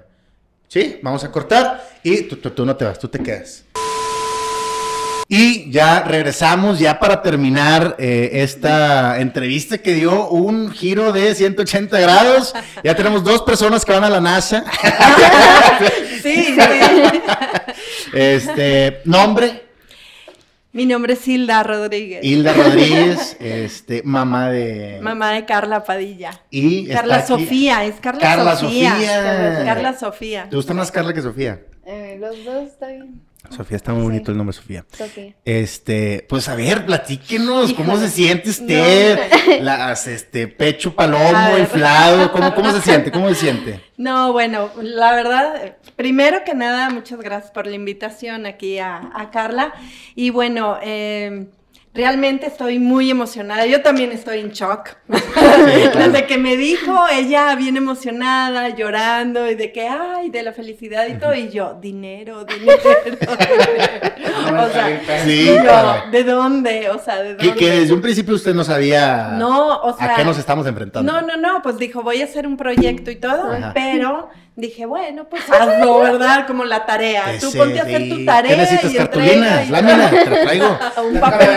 [0.68, 1.00] ¿Sí?
[1.02, 3.64] Vamos a cortar y tú, tú- tú no te vas, tú te quedas.
[5.30, 12.00] Y ya regresamos, ya para terminar eh, esta entrevista que dio un giro de 180
[12.00, 12.54] grados.
[12.82, 14.64] Ya tenemos dos personas que van a la NASA.
[16.22, 16.58] Sí, sí.
[18.12, 19.62] Este, nombre,
[20.72, 24.98] Mi nombre es Hilda Rodríguez, Hilda Rodríguez, este, mamá de...
[25.00, 26.42] mamá de Carla Padilla.
[26.50, 28.90] Y Carla aquí- Sofía, es Carla, Carla Sofía.
[28.90, 29.62] Sofía.
[29.64, 30.46] Carla Sofía.
[30.50, 31.60] ¿Te gusta más Carla que Sofía?
[31.86, 33.20] Eh, los dos está bien.
[33.50, 34.84] Sofía, está muy bonito el nombre Sofía.
[34.96, 35.34] Sofía.
[35.44, 38.08] Este, pues a ver, platíquenos, ¿cómo Híjole.
[38.08, 39.18] se siente usted?
[39.62, 43.10] Las, este, pecho palomo, inflado, ¿cómo, ¿cómo se siente?
[43.10, 43.80] ¿Cómo se siente?
[43.96, 49.30] No, bueno, la verdad, primero que nada, muchas gracias por la invitación aquí a, a
[49.30, 49.72] Carla.
[50.14, 51.48] Y bueno, eh,
[51.94, 53.66] realmente estoy muy emocionada.
[53.66, 54.90] Yo también estoy en shock.
[55.08, 61.06] Desde que me dijo, ella bien emocionada, llorando, y de que, ay, de la felicidad
[61.08, 62.78] y todo, y yo, dinero, dinero.
[64.52, 66.10] o sea, Sí, yo.
[66.10, 66.90] ¿de dónde?
[66.90, 67.52] O sea, ¿de dónde?
[67.52, 70.12] Que, que desde un principio usted no sabía No, o sea.
[70.12, 71.10] a qué nos estamos enfrentando.
[71.12, 73.72] No, no, no, pues dijo, voy a hacer un proyecto y todo, Ajá.
[73.74, 74.28] pero
[74.60, 76.46] dije, bueno, pues hazlo, ¿verdad?
[76.46, 77.24] Como la tarea.
[77.40, 78.50] Tú sí, ponte a hacer tu tarea.
[78.50, 78.92] ¿Qué necesitas?
[78.92, 79.70] y ¿Cartulinas?
[79.70, 80.10] ¿Lámina?
[80.10, 80.78] Te la traigo.
[81.08, 81.48] un papel.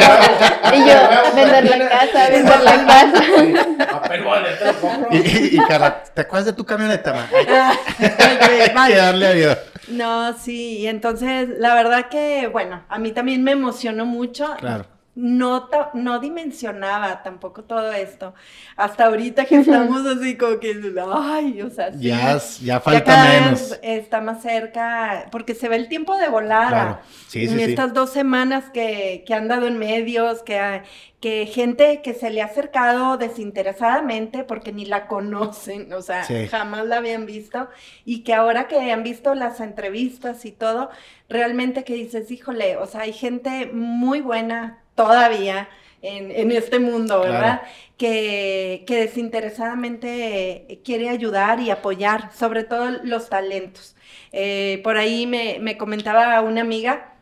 [0.73, 3.91] Y yo, vender la casa, vender la casa.
[4.01, 5.07] Papel vale, te lo compro.
[5.11, 7.27] Y, y- y, Carla, ¿te acuerdas de tu camioneta, ma?
[7.31, 9.57] Ok, Hay que darle a Dios.
[9.87, 14.55] No, sí, y entonces la verdad que, bueno, a mí también me emocionó mucho.
[14.59, 14.85] Claro.
[15.13, 18.33] No, no dimensionaba tampoco todo esto.
[18.77, 20.73] Hasta ahorita que estamos así como que,
[21.13, 21.99] ay, o sea, sí.
[21.99, 23.59] Ya, ya Ya falta cada menos.
[23.59, 26.69] vez está más cerca, porque se ve el tiempo de volada.
[26.69, 26.99] Claro.
[27.27, 30.83] Sí, sí, en estas dos semanas que, que han dado en medios, que,
[31.19, 36.85] que gente que se le ha acercado desinteresadamente porque ni la conocen, o sea, jamás
[36.85, 37.69] la habían visto,
[38.05, 40.89] y que ahora que han visto las entrevistas y todo,
[41.29, 45.69] realmente que dices, híjole, o sea, hay gente muy buena todavía.
[46.03, 47.61] En, en este mundo, ¿verdad?
[47.95, 53.95] Que, que desinteresadamente quiere ayudar y apoyar, sobre todo los talentos.
[54.31, 57.13] Eh, por ahí me, me comentaba una amiga,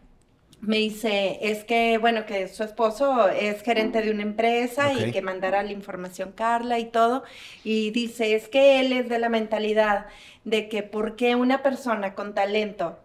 [0.61, 5.21] me dice, es que, bueno, que su esposo es gerente de una empresa y que
[5.21, 7.23] mandara la información Carla y todo,
[7.65, 10.05] y dice, es que él es de la mentalidad
[10.45, 12.97] de que por qué una persona con talento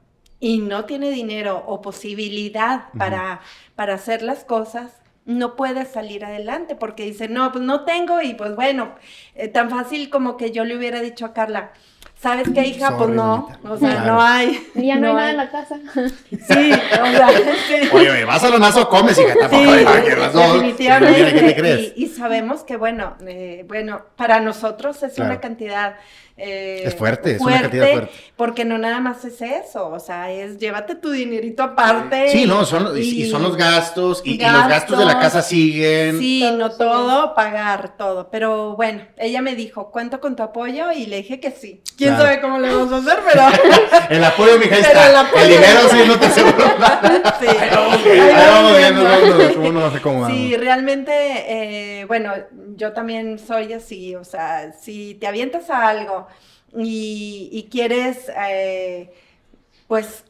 [0.45, 3.41] y no tiene dinero o posibilidad para,
[3.77, 4.93] para hacer las cosas,
[5.25, 8.95] no puede salir adelante porque dice, no, pues no tengo y pues bueno,
[9.37, 11.71] eh, tan fácil como que yo le hubiera dicho a Carla,
[12.21, 12.89] ¿sabes qué, hija?
[12.89, 13.71] Sorry, pues no, mamita.
[13.73, 14.13] o sea, Claro.
[14.13, 14.69] no hay.
[14.75, 15.79] Y ya no, hay nada en la casa.
[16.31, 17.29] Sí, o sea,
[17.69, 17.89] sí.
[17.93, 19.35] Oye, oye, vas a lo nazo, comes, hija.
[19.41, 20.53] Tampoco, Sí, oye, que las dos.
[20.57, 21.33] definitivamente.
[21.33, 21.93] ¿qué te crees?
[21.97, 25.31] Y, y sabemos que, bueno, eh, bueno, para nosotros es Claro.
[25.31, 25.97] una cantidad
[26.37, 28.11] eh, Es fuerte, es una cantidad fuerte.
[28.37, 32.31] Porque no nada más es eso, o sea, es llévate tu dinerito aparte.
[32.31, 35.41] Sí, no, son, y, y son los gastos, y, y los gastos de la casa
[35.43, 36.19] siguen.
[36.19, 38.31] Sí, Todo no todo, pagar todo.
[38.31, 41.81] Pero bueno, ella me dijo, cuento con tu apoyo y le dije que sí.
[41.97, 42.25] ¿Quién Claro.
[42.25, 43.19] sabe cómo le vamos a hacer?
[43.33, 43.43] Pero...
[44.11, 45.07] El apoyo, mija, ahí Pero está.
[45.07, 47.37] el El, apoyo- dinero sí no te aseguro nada.
[47.41, 47.47] sí.
[47.47, 50.37] Ahí vamos Ahí viendo, vamos cómo nos acomodamos.
[50.37, 52.33] Sí, realmente, eh, bueno,
[52.77, 56.24] yo también soy así, o sea, si te avientas a algo
[56.77, 59.13] y, y quieres, eh,
[59.89, 60.25] pues,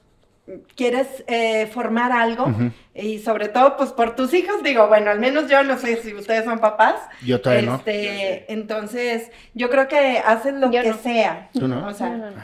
[0.76, 2.53] quieres eh, formar algo,
[2.95, 6.12] y sobre todo, pues, por tus hijos, digo, bueno, al menos yo no sé si
[6.14, 6.97] ustedes son papás.
[7.24, 7.74] Yo todavía no.
[7.76, 10.99] este, Entonces, yo creo que haces lo Yo que no.
[11.03, 11.49] sea.
[11.55, 11.86] ¿Tú no?
[11.86, 12.42] O sea, No, no, no.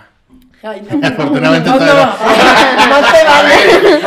[0.63, 1.07] ay, no.
[1.09, 3.55] Afortunadamente no, no, no te vale.
[3.55, 4.01] A ver,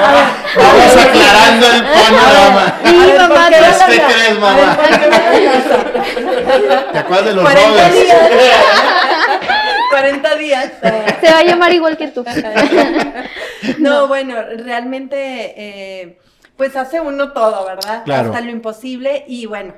[0.57, 2.79] Vamos aclarando el panorama.
[2.83, 4.73] Ver, mamá, ¿por qué no no la- ¿Qué crees, mamá?
[4.73, 6.21] A ver, ¿por qué
[6.61, 7.93] no ¿Te acuerdas de los 40 Rovers?
[7.93, 8.17] días.
[9.93, 10.71] 40 días.
[11.21, 12.23] Se va a llamar igual que tú.
[13.79, 15.15] No, bueno, realmente,
[15.55, 16.19] eh,
[16.57, 18.03] pues hace uno todo, ¿verdad?
[18.03, 18.29] Claro.
[18.29, 19.73] Hasta lo imposible y bueno,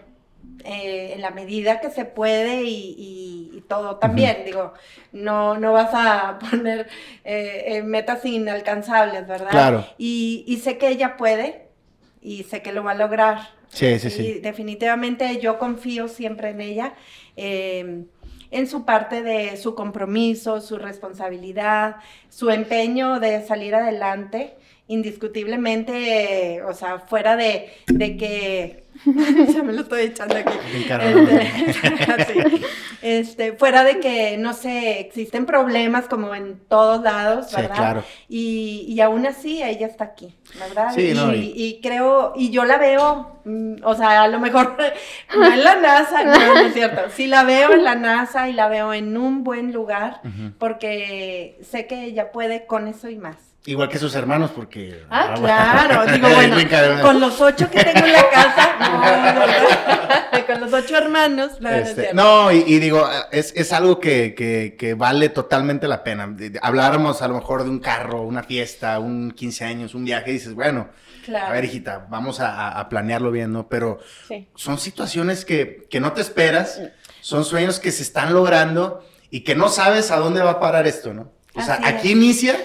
[0.64, 4.74] eh, en la medida que se puede y, y- y todo también, digo,
[5.12, 6.88] no, no vas a poner
[7.24, 9.50] eh, eh, metas inalcanzables, ¿verdad?
[9.50, 9.86] Claro.
[9.98, 11.68] Y, y sé que ella puede
[12.22, 13.50] y sé que lo va a lograr.
[13.70, 14.40] Sí, sí, Y sí.
[14.42, 16.94] definitivamente yo confío siempre en ella,
[17.36, 18.04] eh,
[18.56, 21.98] en su parte de su compromiso, su responsabilidad,
[22.30, 24.56] su empeño de salir adelante
[24.88, 28.85] indiscutiblemente, eh, o sea, fuera de, de que
[29.54, 30.58] ya me lo estoy echando aquí.
[30.74, 32.62] Este, sí.
[33.02, 37.76] Este, fuera de que, no sé, existen problemas como en todos lados, Sí, ¿verdad?
[37.76, 38.04] claro.
[38.30, 40.92] Y, y aún así ella está aquí, ¿verdad?
[40.96, 44.40] Sí, y, no, y- y creo, y yo la veo, mm, o sea, a lo
[44.40, 44.76] mejor
[45.38, 47.02] no en la NASA, no, no es cierto.
[47.16, 50.22] Sí la veo en la NASA y la veo en un buen lugar
[50.58, 53.36] porque sé que ella puede con eso y más.
[53.68, 55.04] Igual que sus hermanos, porque.
[55.10, 60.62] Ah, claro, digo, bueno, con los ocho que tengo en la casa, no, no, con
[60.62, 64.36] los ocho hermanos, no, no es Este, no, y, y digo, es, es algo que,
[64.36, 66.36] que- que vale totalmente la pena.
[66.62, 70.34] Habláramos a lo mejor de un carro, una fiesta, un 15 años, un viaje, y
[70.34, 70.90] dices, bueno,
[71.26, 71.48] Claro.
[71.48, 73.68] a ver, hijita, vamos a, a planearlo bien, ¿no?
[73.68, 73.98] Pero
[74.28, 74.48] Sí.
[74.54, 76.80] son situaciones que, que no te esperas,
[77.22, 80.86] son sueños que se están logrando y que no sabes a dónde va a parar
[80.86, 81.32] esto, ¿no?
[81.56, 82.16] O sea, aquí es.
[82.16, 82.56] inicia,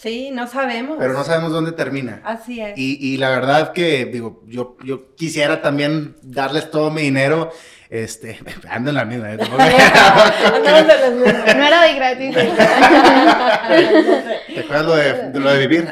[0.00, 0.96] Sí, no sabemos.
[0.98, 2.22] pero no sabemos dónde termina.
[2.24, 2.72] Así es.
[2.78, 7.50] Y, y la verdad que, digo, yo, yo quisiera también darles todo mi dinero.
[7.90, 8.38] Este,
[8.70, 9.34] ando en la misma.
[9.34, 9.38] ¿eh?
[10.54, 11.56] Andamos de las mismas.
[11.56, 12.34] No era de gratis.
[14.54, 15.88] ¿Te acuerdas lo de, de lo de vivir?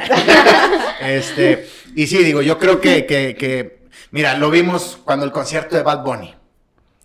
[1.03, 5.77] este, y sí, digo, yo creo que, que, que, mira, lo vimos cuando el concierto
[5.77, 6.35] de Bad Bunny,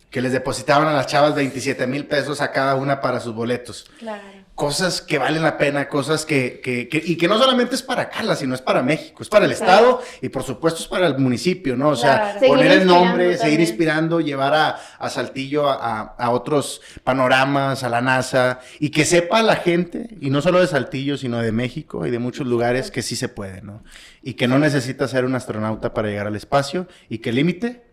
[0.10, 3.92] que les depositaban a las chavas 27 mil pesos a cada una para sus boletos.
[4.00, 4.43] Claro.
[4.56, 8.08] Cosas que valen la pena, cosas que, que, que- y que no solamente es para
[8.08, 11.18] Carla, sino es para México, es para el Estado y por supuesto es para el
[11.18, 11.90] municipio, ¿no?
[11.90, 12.48] O sea, Claro.
[12.48, 17.90] Poner el nombre, seguir inspirando, llevar a, a Saltillo a, a- a otros panoramas, a
[17.90, 22.06] la NASA, y que sepa la gente, y no solo de Saltillo, sino de México
[22.06, 23.84] y de muchos lugares, que sí se puede, ¿no?
[24.22, 27.84] Y que no necesita ser un astronauta para llegar al espacio, y que el límite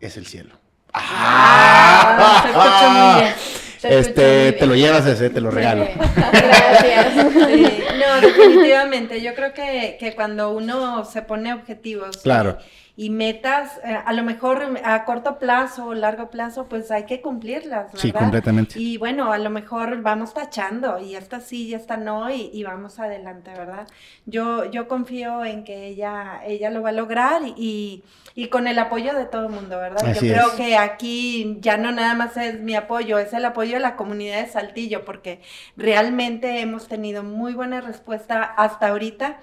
[0.00, 0.56] es el cielo.
[0.92, 4.86] Ah, se escucha escucha Este, te lo bien.
[4.86, 5.86] llevas ese, te lo regalo.
[6.16, 7.26] Gracias.
[7.50, 9.20] Sí, no, definitivamente.
[9.22, 12.58] Yo creo que, que cuando uno se pone objetivos Claro.
[13.00, 17.22] Y metas, eh, a lo mejor a corto plazo o largo plazo, pues hay que
[17.22, 17.98] cumplirlas, ¿verdad?
[17.98, 18.78] Sí, completamente.
[18.78, 22.62] Y bueno, a lo mejor vamos tachando y esta sí y esta no y, y
[22.62, 23.88] vamos adelante, ¿verdad?
[24.26, 28.78] Yo, yo confío en que ella, ella lo va a lograr y, y con el
[28.78, 30.06] apoyo de todo el mundo, ¿verdad?
[30.06, 30.52] Así yo creo es.
[30.52, 34.42] que aquí ya no nada más es mi apoyo, es el apoyo de la comunidad
[34.42, 35.40] de Saltillo, porque
[35.74, 39.38] realmente hemos tenido muy buena respuesta hasta ahorita,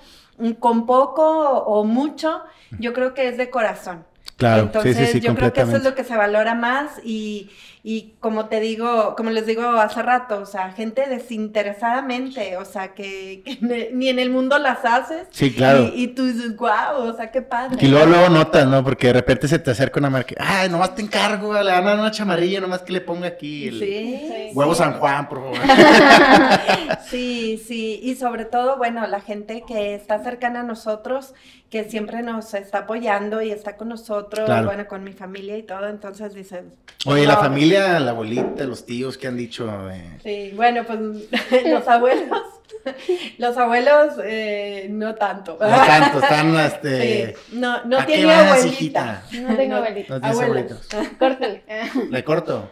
[0.60, 2.42] con poco o mucho,
[2.80, 4.06] yo creo que es de corazón.
[4.38, 7.02] Claro, Entonces, sí, sí, sí, yo creo que eso es lo que se valora más
[7.04, 7.50] y,
[7.82, 12.94] y como te digo, como les digo hace rato, o sea, gente desinteresadamente, o sea,
[12.94, 13.42] que,
[13.94, 15.28] ni en el mundo las haces.
[15.32, 15.86] Sí, claro.
[15.96, 17.78] Y, y tú dices, wow, o sea, qué padre.
[17.80, 18.84] Y luego, luego notas, ¿no?
[18.84, 22.12] Porque de repente se te acerca una marca, ay, nomás te encargo, le dar una
[22.12, 24.80] chamarrilla, nomás que le ponga aquí el Sí, huevo sí.
[24.80, 25.58] San Juan, por favor.
[27.10, 31.34] Sí, sí, y sobre todo, bueno, la gente que está cercana a nosotros,
[31.70, 34.66] que siempre nos está apoyando y está con nosotros, Claro.
[34.68, 36.64] bueno, con mi familia y todo, entonces dices...
[37.06, 39.68] Oye, la familia, la abuelita, los tíos, ¿qué han dicho?
[39.88, 41.00] de- Sí, bueno, pues
[41.66, 42.42] los abuelos,
[43.38, 45.58] los abuelos eh, no tanto.
[45.60, 47.36] No tanto, están, este...
[47.50, 49.24] Sí, no, no ¿a qué tiene abuelita.
[49.42, 50.20] No tengo abuelita.
[50.20, 50.44] No Abuelos.
[50.44, 50.88] abuelitos.
[51.20, 51.64] Córtale.
[52.10, 52.70] ¿Le corto?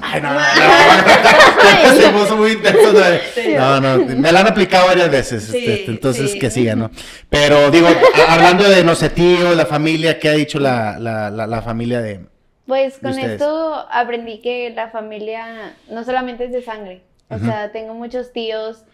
[0.00, 0.40] Ay, no, no,
[1.94, 1.94] no.
[2.00, 2.92] Se puso muy intenso.
[2.92, 3.80] ¿no?
[3.80, 5.44] No, no, me la han aplicado varias veces.
[5.44, 6.38] Sí, este, este, entonces, sí.
[6.38, 6.90] que siga, ¿no?
[7.28, 7.88] Pero digo,
[8.28, 12.00] hablando de, no sé, tío, la familia, ¿qué ha dicho la, la, la, la familia
[12.00, 12.26] de...
[12.66, 13.32] Pues con ustedes?
[13.32, 17.02] esto aprendí que la familia no solamente es de sangre.
[17.28, 17.44] O Ujú.
[17.44, 18.84] sea, tengo muchos tíos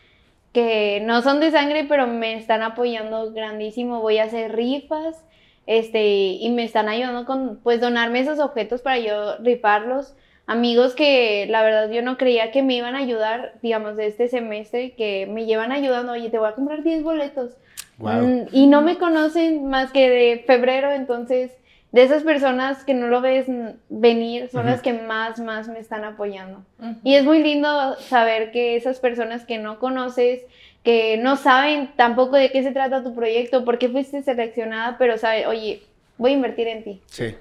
[0.52, 4.00] que no son de sangre, pero me están apoyando grandísimo.
[4.00, 5.24] Voy a hacer rifas,
[5.66, 10.14] este, y me están ayudando con, pues, donarme esos objetos para yo rifarlos.
[10.50, 14.26] Amigos que la verdad yo no creía que me iban a ayudar, digamos, de este
[14.26, 17.52] semestre, que me llevan ayudando, oye, te voy a comprar 10 boletos.
[17.98, 18.22] Wow.
[18.22, 21.52] Mm, Y no me conocen más que de febrero, entonces
[21.92, 23.46] de esas personas que no lo ves
[23.88, 26.64] venir son las que más, más me están apoyando.
[27.04, 30.42] Y es muy lindo saber que esas personas que no conoces,
[30.82, 35.16] que no saben tampoco de qué se trata tu proyecto, por qué fuiste seleccionada, pero
[35.16, 35.82] sabe, oye,
[36.18, 37.00] voy a invertir en ti.
[37.06, 37.36] Sí.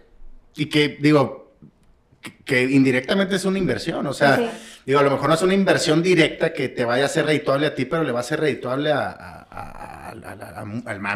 [0.55, 1.38] Y que, digo,
[2.45, 4.49] que, indirectamente es una inversión, o sea, Sí.
[4.85, 7.67] digo, a lo mejor no es una inversión directa que te vaya a ser redituable
[7.67, 10.61] a ti, pero le va a ser redituable a, a- a-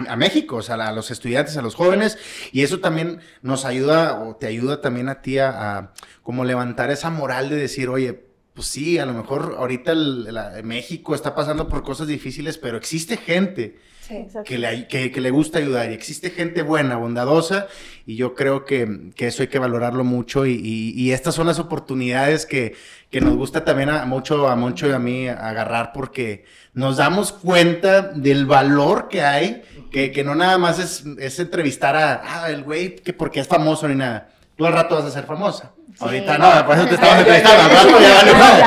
[0.09, 2.17] a- México, o sea, a los estudiantes, a los jóvenes,
[2.51, 6.91] y eso también nos ayuda, o te ayuda también a ti a, a como levantar
[6.91, 11.33] esa moral de decir, oye, pues sí, a lo mejor ahorita el- la- México está
[11.35, 14.25] pasando por cosas difíciles, pero existe gente Sí.
[14.45, 17.67] Que le, que, que le gusta ayudar y existe gente buena, bondadosa
[18.05, 21.47] y yo creo que, que eso hay que valorarlo mucho y, y- y estas son
[21.47, 22.75] las oportunidades que,
[23.09, 26.43] que nos gusta también a mucho a Moncho y a mí agarrar porque
[26.73, 31.95] nos damos cuenta del valor que hay, que, que no nada más es, es entrevistar
[31.95, 34.29] a ah, el güey que porque es famoso ni nada.
[34.57, 35.71] Tú al rato vas a ser famosa.
[36.03, 37.63] Ahorita no, por eso te estamos entrevistando.
[37.63, 38.63] Al rato ya vale madre.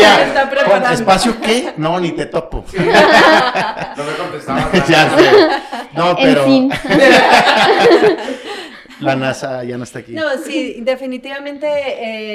[0.00, 0.88] ya, Al rato preparando.
[0.90, 1.72] ¿Espacio qué?
[1.76, 2.64] No, ni te topo.
[2.72, 4.70] No me contestaba.
[4.88, 5.30] ya sé.
[5.92, 6.70] No, En pero fin.
[9.00, 10.12] La NASA ya no está aquí.
[10.12, 11.66] No, sí, definitivamente,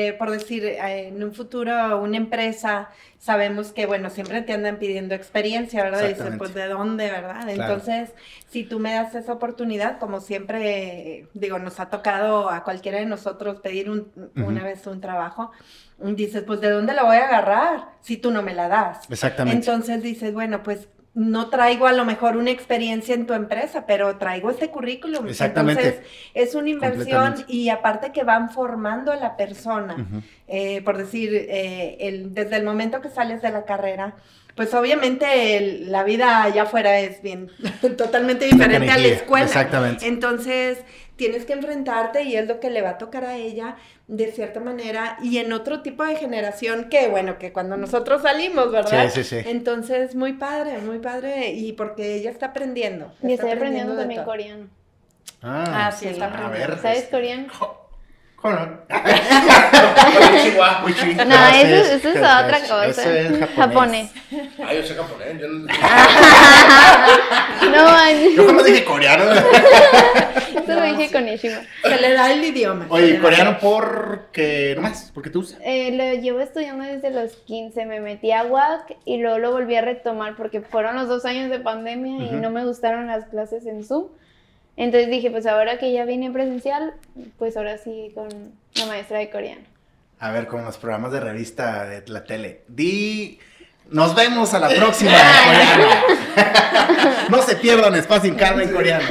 [0.08, 2.90] eh, por decir, eh, en un futuro una empresa,
[3.20, 6.02] sabemos que, bueno, siempre te andan pidiendo experiencia, ¿verdad?
[6.06, 6.38] Exactamente.
[6.40, 7.50] pues, ¿de dónde, verdad?
[7.50, 8.12] Entonces,
[8.50, 13.06] si tú me das esa oportunidad, como siempre, digo, nos ha tocado a cualquiera de
[13.06, 15.52] nosotros pedir un- una vez un trabajo,
[16.00, 19.10] dices, pues, ¿de dónde la voy a agarrar si tú no me la das?
[19.10, 19.58] Exactamente.
[19.58, 24.18] Entonces dices, bueno, pues no traigo a lo mejor una experiencia en tu empresa, pero
[24.18, 25.28] traigo este currículum.
[25.28, 25.84] Exactamente.
[25.84, 29.96] Entonces es una inversión y aparte que van formando a la persona.
[30.48, 34.16] Eh, por decir, eh, el- desde el momento que sales de la carrera,
[34.56, 37.50] pues obviamente el- la vida allá afuera es bien
[37.98, 39.46] totalmente diferente a la escuela.
[39.46, 40.08] exactamente.
[40.08, 40.80] Entonces
[41.24, 44.60] tienes que enfrentarte y es lo que le va a tocar a ella de cierta
[44.60, 49.10] manera y en otro tipo de generación que bueno, que cuando nosotros salimos, ¿verdad?
[49.10, 49.50] Sí, sí, sí.
[49.50, 53.06] Entonces, muy padre, muy padre y porque ella está aprendiendo.
[53.24, 54.32] Y está estoy aprendiendo de también todo.
[54.32, 54.68] coreano.
[55.42, 56.68] Ah, Ah, sí, está a aprendiendo.
[56.76, 56.82] ver.
[56.82, 57.48] ¿Sabes coreano?
[58.36, 58.80] ¿Cómo no?
[61.64, 62.86] Eso- eso es otra cosa.
[62.88, 63.56] Eso es japonés.
[63.56, 64.12] Japonés.
[64.60, 65.40] Ah, yo sé japonés.
[65.40, 65.68] Yo no...
[68.36, 69.24] Yo jamás dije coreano.
[71.04, 71.62] Dije con Ishima.
[71.84, 72.86] Se le da el idioma.
[72.90, 75.60] Oye, coreano porque nomás, porque tú usas.
[75.64, 79.76] Eh, lo llevo estudiando desde los 15, me metí a WAC y luego lo volví
[79.76, 82.36] a retomar porque fueron los dos años de pandemia y Ujú.
[82.38, 84.08] no me gustaron las clases en Zoom.
[84.76, 86.94] Entonces dije, pues ahora que ya vine presencial,
[87.38, 88.28] pues ahora sí con
[88.76, 89.62] la maestra de coreano.
[90.20, 92.62] A ver, como los programas de revista de la tele.
[92.68, 93.40] Di.
[93.92, 95.18] Nos vemos a la próxima en
[95.76, 97.28] coreano.
[97.30, 99.06] no se pierdan espacio en calma en coreano.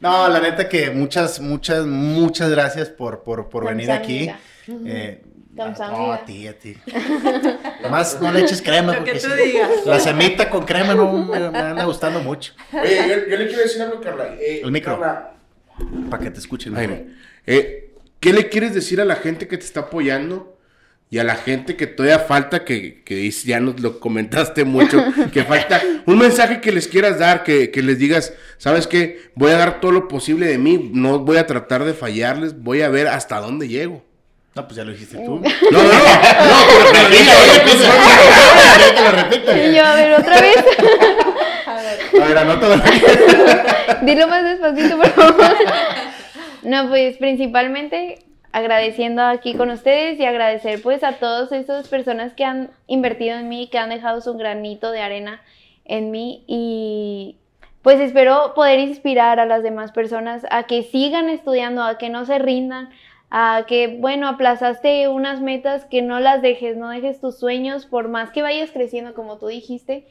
[0.00, 4.30] No, la neta que muchas, muchas, muchas gracias por, por, por venir aquí.
[4.86, 5.22] Eh,
[5.52, 6.76] no, a ti, a ti.
[7.80, 8.92] Además, no le eches crema.
[8.92, 9.70] Lo porque que tú sí, digas.
[9.84, 12.54] La semita con crema no me, me anda gustando mucho.
[12.72, 14.34] Oye, yo, yo le quiero decir algo, Carla.
[14.40, 14.98] Eh, El micro.
[14.98, 15.34] Carla,
[16.08, 16.74] Para que te escuchen.
[16.74, 17.08] Jaime,
[17.46, 20.56] eh, ¿qué le quieres decir a la gente que te está apoyando?
[21.12, 25.02] Y a la gente que todavía falta, que, que dice- ya nos lo comentaste mucho,
[25.32, 29.30] que falta un mensaje que les quieras dar, que, que les digas, ¿sabes qué?
[29.34, 32.82] Voy a dar todo lo posible de mí, no voy a tratar de fallarles, voy
[32.82, 34.04] a ver hasta dónde llego.
[34.54, 35.36] No, pues ya lo dijiste tú.
[35.36, 39.56] No, no, no, no, pero, dilo, oye, que lo repito.
[39.56, 40.56] Y yo, a ver, otra vez.
[41.66, 42.82] A ver, A ver, anótalo.
[44.02, 45.54] Dilo más despacito, por favor.
[46.62, 48.18] No, pues principalmente
[48.52, 53.48] agradeciendo aquí con ustedes y agradecer pues a todas esas personas que han invertido en
[53.48, 55.40] mí, que han dejado su granito de arena
[55.84, 57.36] en mí y
[57.82, 62.26] pues espero poder inspirar a las demás personas a que sigan estudiando, a que no
[62.26, 62.90] se rindan,
[63.30, 68.08] a que, bueno, aplazaste unas metas, que no las dejes, no dejes tus sueños, por
[68.08, 70.06] más que vayas creciendo, como tú dijiste.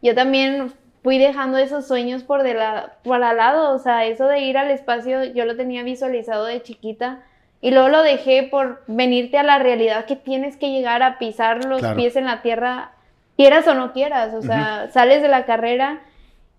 [0.00, 0.72] Yo también
[1.02, 4.56] fui dejando esos sueños por, de la, por al lado, o sea, eso de ir
[4.56, 7.22] al espacio yo lo tenía visualizado de chiquita
[7.60, 11.64] y luego lo dejé por venirte a la realidad que tienes que llegar a pisar
[11.64, 11.96] los Claro.
[11.96, 12.92] pies en la tierra,
[13.36, 16.00] quieras o no quieras, o sea, sales de la carrera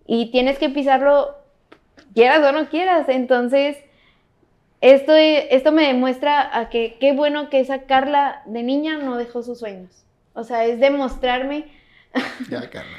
[0.06, 1.36] y tienes que pisarlo,
[2.14, 3.78] quieras o no quieras, entonces
[4.82, 9.44] esto, esto me demuestra a que qué bueno que esa Carla de niña no dejó
[9.44, 11.66] sus sueños, o sea, es demostrarme
[12.50, 12.98] Ya, Carla.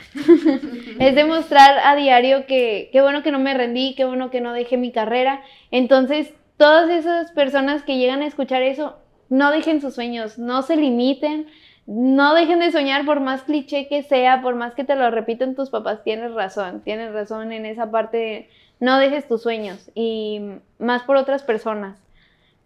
[0.99, 4.55] es demostrar a diario que qué bueno que no me rendí, qué bueno que no
[4.55, 5.43] dejé mi carrera.
[5.71, 6.33] Entonces,
[6.63, 8.97] todas esas personas que llegan a escuchar eso,
[9.29, 11.49] no dejen sus sueños, no se limiten,
[11.87, 15.57] no dejen de soñar por más cliché que sea, por más que te lo repiten
[15.57, 18.49] tus papás, tienes razón, tienes razón en esa parte, de
[18.79, 20.41] no dejes tus sueños y
[20.79, 21.99] más por otras personas.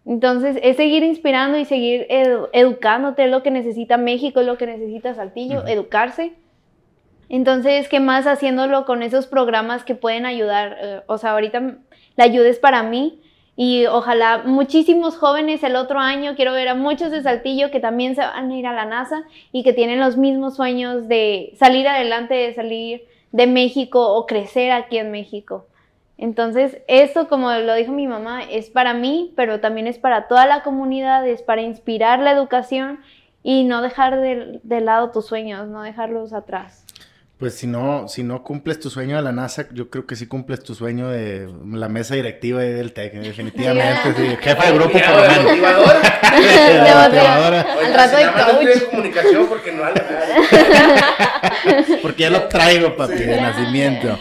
[0.05, 4.59] Entonces, es seguir inspirando y seguir edu- educándote, es lo que necesita México, es lo
[4.59, 6.33] que necesita Saltillo, educarse.
[7.29, 10.77] Entonces, ¿qué más haciéndolo con esos programas que pueden ayudar?
[10.79, 11.77] Eh, o sea, ahorita
[12.15, 13.21] la ayuda es para mí
[13.59, 18.13] y ojalá muchísimos jóvenes el otro año, quiero ver a muchos de Saltillo que también
[18.13, 21.87] se van a ir a la NASA y que tienen los mismos sueños de salir
[21.87, 25.65] adelante, de salir de México o crecer aquí en México.
[26.19, 30.45] Entonces, esto, como lo dijo mi mamá, es para mí, pero también es para toda
[30.45, 32.99] la comunidad, es para inspirar la educación
[33.41, 36.86] y no dejar de, de lado tus sueños, no dejarlos atrás.
[37.37, 40.25] Pues si no, si no cumples tu sueño de la NASA, yo creo que sí
[40.25, 44.11] cumples tu sueño de la mesa directiva y del TEC, definitivamente.
[44.17, 44.37] sí.
[44.41, 45.43] Jefa de grupo, por lo menos.
[45.43, 46.01] motivadora.
[47.07, 47.61] Motivadora.
[47.85, 48.67] Al rato de más no coach.
[48.67, 49.83] estoy en comunicación porque no.
[52.01, 54.17] Porque ya lo traigo, papi, de nacimiento.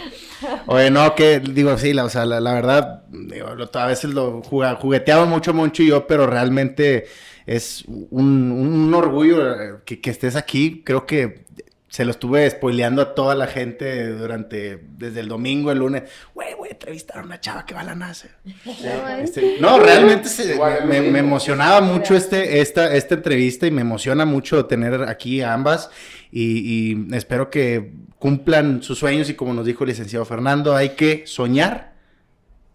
[0.67, 4.11] Oye, no, que digo, sí, la, o sea, la, la verdad, digo, lo- a veces
[4.13, 7.07] lo jugueteamos mucho Moncho y yo, pero realmente
[7.47, 10.83] es un, un orgullo eh, que, que estés aquí.
[10.85, 11.46] Creo que
[11.97, 16.03] se lo estuve spoileando a toda la gente durante, desde el domingo, el lunes.
[16.35, 18.29] Güey, voy a entrevistar a una chava que va a la NASA.
[19.23, 24.27] Este, no, realmente se- Igual, me, emocionaba mucho este, esta, esta entrevista y me emociona
[24.27, 25.89] mucho tener aquí a ambas
[26.31, 26.43] y,
[27.09, 31.23] y espero que cumplan sus sueños y como nos dijo el licenciado Fernando, hay que
[31.27, 31.95] soñar,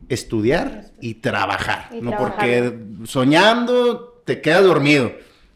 [0.10, 2.10] estudiar y trabajar, Y ¿no?
[2.10, 2.40] trabajar.
[2.40, 5.12] Porque soñando te quedas dormido,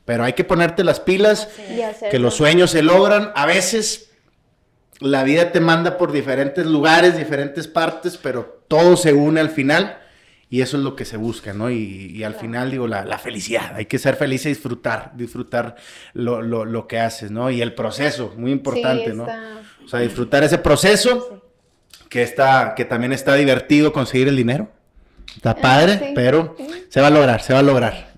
[0.06, 2.12] pero hay que ponerte las pilas, Y hacerlo.
[2.12, 4.12] que los sueños se logran, a veces
[5.00, 10.00] la vida te manda por diferentes lugares, diferentes partes, pero todo se une al final
[10.50, 11.70] y eso es lo que se busca, ¿no?
[11.70, 15.76] Y, y al final digo, la, la felicidad, hay que ser feliz y disfrutar, disfrutar
[16.14, 17.50] lo, lo- lo que haces, ¿no?
[17.50, 19.28] Y el proceso, muy importante, Sí, ¿no?
[19.84, 21.42] O sea, disfrutar ese proceso
[22.08, 24.70] que está, que también está divertido conseguir el dinero.
[25.36, 26.68] Está padre, Ah, sí, pero sí.
[26.90, 28.15] se va a lograr, se va a lograr.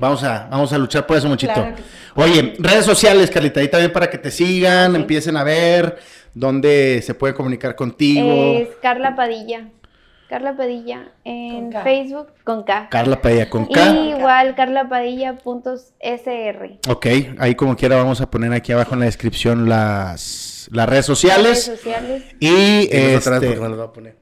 [0.00, 1.52] Vamos a, vamos a luchar por eso, muchito.
[1.54, 1.88] Claro que sí.
[2.14, 4.96] Oye, redes sociales, Carlita, ahí también para que te sigan, Sí.
[4.96, 5.98] empiecen a ver
[6.34, 8.56] dónde se puede comunicar contigo.
[8.58, 9.68] Es Carla Padilla.
[10.28, 11.82] Carla Padilla en Con.
[11.82, 12.88] Facebook con K.
[12.90, 13.90] Carla Padilla con K.
[13.94, 16.78] Y igual carlapadilla.sr.
[16.88, 17.06] Ok,
[17.38, 21.64] ahí como quiera vamos a poner aquí abajo en la descripción las, las redes Redes
[21.64, 22.34] sociales.
[22.40, 24.16] Y, este, no las voy a poner.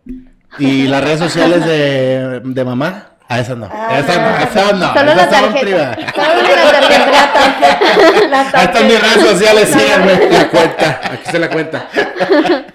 [0.58, 3.09] y las redes sociales de, de mamá.
[3.30, 3.68] A esas no.
[3.70, 4.92] Ah, esas no, esas no.
[4.92, 5.96] Solo la esas son tarjeta.
[6.16, 8.28] Solo la tarjeta.
[8.28, 10.30] La Ahí están mis redes sociales, síganme.
[10.32, 11.88] La cuenta, aquí está la cuenta.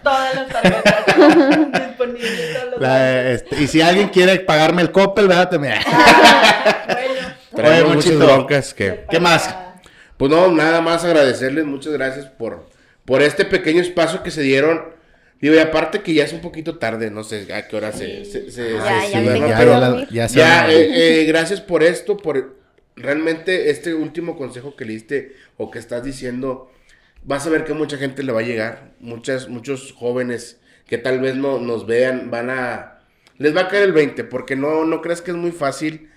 [0.02, 1.06] Todas las tarjetas
[1.88, 2.54] disponibles.
[2.54, 5.50] todos los La, este, y si alguien quiere pagarme el Coppel, ¿verdad?
[5.50, 5.76] También.
[5.84, 9.04] Bueno, Traemos muchas broncas que...
[9.10, 9.54] ¿Qué más?
[10.16, 12.70] Pues no, nada más agradecerles, muchas gracias por,
[13.04, 14.95] por este pequeño espacio que se dieron.
[15.42, 18.24] Digo, y aparte que ya es un poquito tarde, no sé a qué hora se...
[18.26, 20.08] se, se- Ya, se- ya Pero que la- dormir.
[20.12, 20.72] ya se ya, van.
[20.72, 22.58] eh, eh, gracias por esto, por
[22.96, 26.72] realmente este último consejo que le diste o que estás diciendo.
[27.24, 31.20] Vas a ver que mucha gente le va a llegar, muchas, muchos jóvenes que tal
[31.20, 33.00] vez no nos vean, van a...
[33.38, 36.10] Les va a caer el 20, porque no, no crees que es muy fácil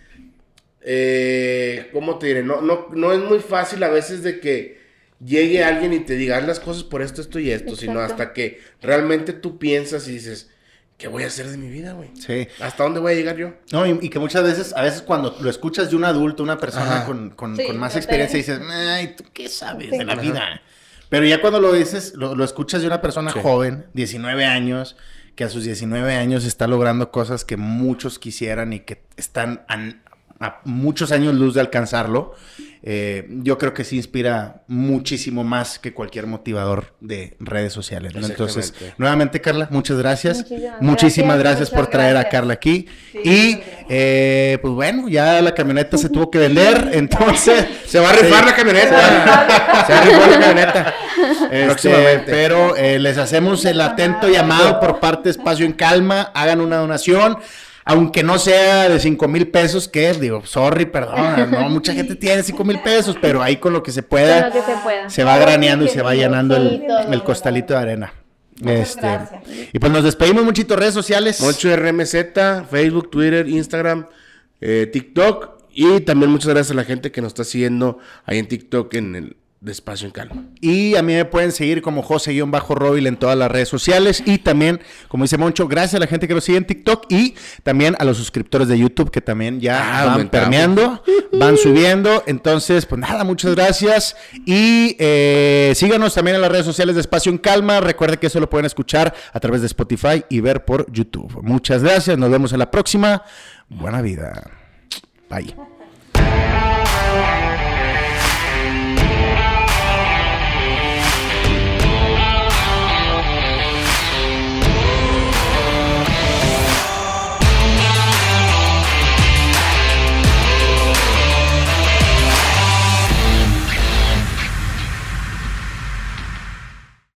[0.83, 2.43] eh, ¿cómo te diré?
[2.43, 4.78] No, no, no es muy fácil a veces de que
[5.25, 8.33] llegue alguien y te diga "Haz las cosas por esto, esto y esto, sino hasta
[8.33, 10.51] que realmente tú piensas y dices,
[10.97, 12.11] ¿qué voy a hacer de mi vida, güey?
[12.17, 12.49] Sí.
[12.61, 13.53] ¿Hasta dónde voy a llegar yo?
[13.73, 16.59] No, y, y que muchas veces, a veces cuando lo escuchas de un adulto, una
[16.59, 17.07] persona Ajá.
[17.07, 19.99] con, con- Sí, con más experiencia, dices, ay, ¿tú qué sabes Sí.
[19.99, 20.23] de la Ajá.
[20.23, 20.63] vida?
[21.09, 23.39] Pero ya cuando lo dices, lo, lo escuchas de una persona Sí.
[23.43, 24.97] joven, 19 años,
[25.35, 30.03] que a sus 19 años está logrando cosas que muchos quisieran y que están an-
[30.41, 32.35] a muchos años luz de alcanzarlo,
[32.83, 38.15] eh, yo creo que sí inspira muchísimo más que cualquier motivador de redes sociales.
[38.15, 38.27] ¿no?
[38.27, 40.47] Entonces, nuevamente, Carla, muchas gracias.
[40.81, 42.29] Muchísimas Muchísimas gracias, gracias, por traer a.
[42.29, 42.87] Carla aquí.
[43.13, 47.67] Sí, y, eh, pues bueno, ya la camioneta se tuvo que vender, entonces...
[47.87, 49.87] Se va a rifar la camioneta.
[49.87, 50.95] Se va a rifar la camioneta.
[51.51, 52.31] Este, Próximamente.
[52.31, 56.77] pero eh, les hacemos el atento llamado por parte de Espacio en Calma, hagan una
[56.77, 57.39] donación,
[57.89, 62.43] aunque no sea de 5 mil pesos, que digo, sorry, perdón, no, mucha gente tiene
[62.43, 65.09] 5 mil pesos, pero ahí con lo que se Con pueda, lo que se pueda.
[65.11, 68.13] se va graneando y se va llenando el, el costalito de arena.
[68.61, 69.43] Muchas Este, gracias.
[69.73, 71.41] y pues nos despedimos, muchito, redes sociales.
[71.41, 72.15] Mucho RMZ,
[72.71, 74.07] Facebook, Twitter, Instagram,
[74.61, 75.57] eh, TikTok.
[75.73, 79.15] Y también muchas gracias a la gente que nos está siguiendo ahí en TikTok en
[79.17, 80.45] el Despacio en Calma.
[80.61, 84.23] Y a mí me pueden seguir como José-Robil en todas las redes sociales.
[84.25, 87.35] Y también, como dice Moncho, gracias a la gente que nos sigue en TikTok y
[87.65, 90.31] también a los suscriptores de YouTube que también ya Ah, van aumentamos.
[90.49, 91.03] permeando,
[91.41, 92.23] van subiendo.
[92.29, 94.17] Entonces, pues nada, muchas gracias.
[94.47, 97.81] Y eh, síganos también en las redes sociales de Espacio en Calma.
[97.81, 101.43] Recuerde que eso lo pueden escuchar a través de Spotify y ver por YouTube.
[101.43, 102.17] Muchas gracias.
[102.17, 103.25] Nos vemos en la próxima.
[103.69, 104.51] Buena vida.
[105.29, 105.78] Bye.